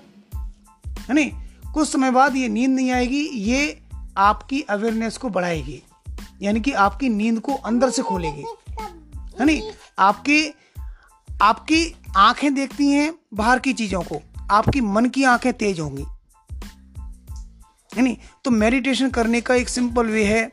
है 0.85 1.15
नहीं? 1.15 1.31
कुछ 1.75 1.89
समय 1.89 2.11
बाद 2.11 2.37
ये 2.37 2.49
नींद 2.49 2.71
नहीं 2.71 2.91
आएगी, 2.91 3.21
ये 3.21 3.81
आपकी 4.17 4.61
अवेयरनेस 4.61 5.17
को 5.17 5.29
बढ़ाएगी, 5.29 5.83
यानी 6.43 6.61
कि 6.61 6.73
आपकी 6.73 7.09
नींद 7.09 7.41
को 7.41 7.55
अंदर 7.55 7.91
से 7.91 8.03
खोलेगी, 8.03 8.45
है 9.39 9.45
नहीं? 9.45 9.71
आपकी 9.99 10.55
आपकी 11.43 11.95
आँखें 12.17 12.55
देखती 12.55 12.89
हैं 12.89 13.13
बाहर 13.35 13.59
की 13.59 13.73
चीज़ों 13.73 14.03
को, 14.03 14.21
आपकी 14.51 14.81
मन 14.81 15.07
की 15.07 15.25
आँखें 15.25 15.53
तेज 15.53 15.81
होंगी, 15.81 16.07
है 17.93 18.03
नहीं? 18.03 18.17
तो 18.45 18.51
मेडिटेशन 18.51 19.11
करने 19.11 19.41
का 19.41 19.55
एक 19.55 19.69
सिंपल 19.69 20.07
वे 20.07 20.25
है, 20.25 20.51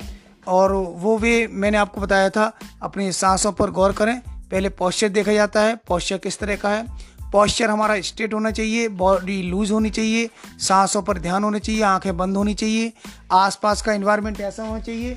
और 0.47 0.73
वो 0.73 1.17
वे 1.17 1.47
मैंने 1.47 1.77
आपको 1.77 2.01
बताया 2.01 2.29
था, 2.29 2.51
अपनी 2.81 3.11
सांसों 3.11 3.51
पर 3.51 3.71
गौर 3.71 3.91
करें 3.91 4.21
पहले 4.51 4.69
पॉस्चर 4.69 5.09
देखा 5.09 5.33
जाता 5.33 5.61
है। 5.61 5.75
पॉस्चर 5.75 6.17
किस 6.17 6.39
तरह 6.39 6.55
का 6.55 6.69
है? 6.69 6.85
पॉस्चर 7.31 7.69
हमारा 7.69 8.01
स्ट्रेट 8.01 8.33
होना 8.33 8.51
चाहिए 8.51 8.87
बॉडी 8.87 9.41
लूज 9.41 9.71
होनी 9.71 9.89
चाहिए, 9.89 10.29
सांसों 10.59 11.01
पर 11.01 11.17
ध्यान 11.17 11.43
होना 11.43 11.59
चाहिए, 11.59 11.81
आँखें 11.81 12.17
बंद 12.17 12.37
होनी 12.37 12.53
चाहिए, 12.53 12.93
आसपास 13.31 13.81
का 13.81 13.93
इन्वायरमेंट 13.93 14.41
ऐसा 14.41 14.63
होना 14.63 14.79
चाहिए 14.79 15.15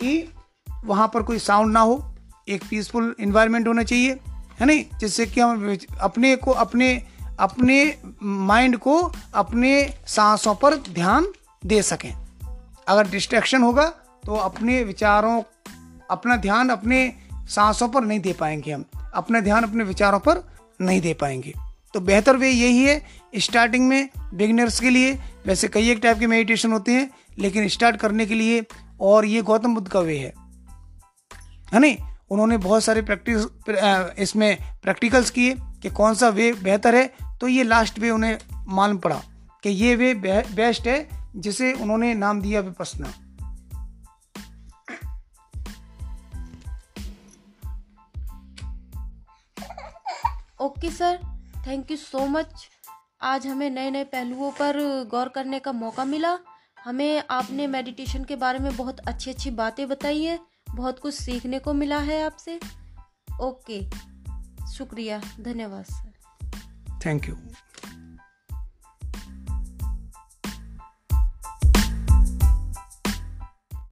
कि 0.00 0.32
वहाँ 0.84 1.10
पर 1.14 1.22
कोई 1.22 1.38
साउंड 1.38 1.72
ना 1.72 1.80
हो, 1.80 2.14
एक 2.48 2.64
पीसफुल 2.70 3.16
इन्वायरमेंट 3.20 3.68
होना 3.68 3.82
चाहिए, 3.82 4.12
है 4.60 4.66
नहीं? 4.66 4.84
जिससे 4.98 5.26
कि 5.26 5.40
हम 5.40 5.76
अपने 6.00 6.36
को, 6.36 6.50
अपने 6.50 7.02
अपने 7.38 7.98
माइंड 8.22 8.76
को 8.76 9.12
अपने 9.34 9.94
सांसों 10.06 10.54
पर 10.54 10.74
ध्यान 10.74 11.26
दे 11.66 11.82
सकें। 11.82 12.14
अगर 12.88 13.08
डिस्ट्रैक्शन 13.08 13.62
होगा 13.62 13.86
तो 14.24 14.34
अपने 14.34 14.82
विचारों, 14.82 15.42
अपना 16.10 16.36
ध्यान, 16.36 16.68
अपने 16.68 17.12
सांसों 17.46 17.88
पर 17.88 18.00
नहीं 18.00 18.20
दे 18.20 18.32
पाएँगे 18.32 18.72
हम। 18.72 18.84
अपना 19.14 19.40
ध्यान 19.40 19.62
अपने 19.62 19.84
विचारों 19.84 20.18
पर 20.18 20.44
नहीं 20.80 21.00
दे 21.00 21.14
पाएँगे। 21.14 21.52
तो 21.94 22.00
बेहतर 22.00 22.36
वे 22.36 22.50
यही 22.50 22.84
है 22.84 23.04
स्टार्टिंग 23.36 23.88
में 23.88 24.08
बिगनर्स 24.34 24.80
के 24.80 24.90
लिए, 24.90 25.12
वैसे 25.46 25.68
कई 25.68 25.90
एक 25.90 25.98
टाइप 25.98 26.18
के 26.18 26.26
मेडिटेशन 26.26 26.72
होते 26.72 26.92
हैं, 26.92 27.10
लेकिन 27.38 27.68
स्टार्ट 27.68 27.96
करने 27.96 28.26
के 28.26 28.34
लिए 28.34 28.64
और 29.00 29.24
ये 29.24 29.42
गौतम 29.42 29.74
बुद्ध 29.74 29.88
का 29.88 30.00
वे 30.00 30.18
है। 30.18 30.32
है 31.74 31.80
नहीं? 31.80 31.96
उन्होंने 32.30 32.56
बहुत 32.56 32.84
सारे 32.84 33.02
प्रैक्टिस 33.02 33.46
इसमें 34.18 34.58
प्रैक्टिकल्स 34.82 35.30
किए 35.30 35.54
कि 35.82 35.90
कौन 35.90 36.14
सा 36.14 36.28
वे 36.28 36.52
बेहतर 36.52 36.94
है 36.94 37.12
तो 37.40 37.48
ये 37.48 37.62
लास्ट 37.62 37.98
वे 37.98 38.10
उन्हें 38.10 38.38
मालूम 38.68 38.98
पड़ा 38.98 39.22
कि 39.62 39.70
ये 39.70 39.94
वे 39.96 40.14
बेस्ट 40.54 40.86
है, 40.86 41.08
जिसे 41.36 41.72
उन्होंने 41.72 42.14
नाम 42.14 42.40
दिया 42.40 42.60
Vipassana. 42.60 43.12
Okay 50.66 50.90
sir 50.90 51.18
thank 51.66 51.90
you 51.90 51.96
so 51.96 52.26
much 52.26 52.68
आज 53.22 53.46
हमें 53.46 53.68
नए 53.70 53.90
नए 53.90 54.04
पहलुओं 54.04 54.50
पर 54.50 54.78
गौर 55.10 55.28
करने 55.28 55.58
का 55.58 55.72
मौका 55.72 56.04
मिला। 56.04 56.38
हमें 56.84 57.22
आपने 57.30 57.66
मेडिटेशन 57.66 58.24
के 58.24 58.36
बारे 58.36 58.58
में 58.58 58.76
बहुत 58.76 59.00
अच्छी 59.00 59.30
अच्छी 59.30 59.50
बातें 59.50 59.86
बताई 59.88 60.22
हैं। 60.24 60.38
बहुत 60.70 60.98
कुछ 60.98 61.14
सीखने 61.14 61.58
को 61.58 61.72
मिला 61.74 61.98
है 61.98 62.22
आपसे। 62.24 62.58
ओके 63.40 63.80
शुक्रिया। 64.72 65.20
धन्यवाद 65.40 65.84
सर 65.84 66.98
थैंक 67.06 67.28
यू 67.28 67.36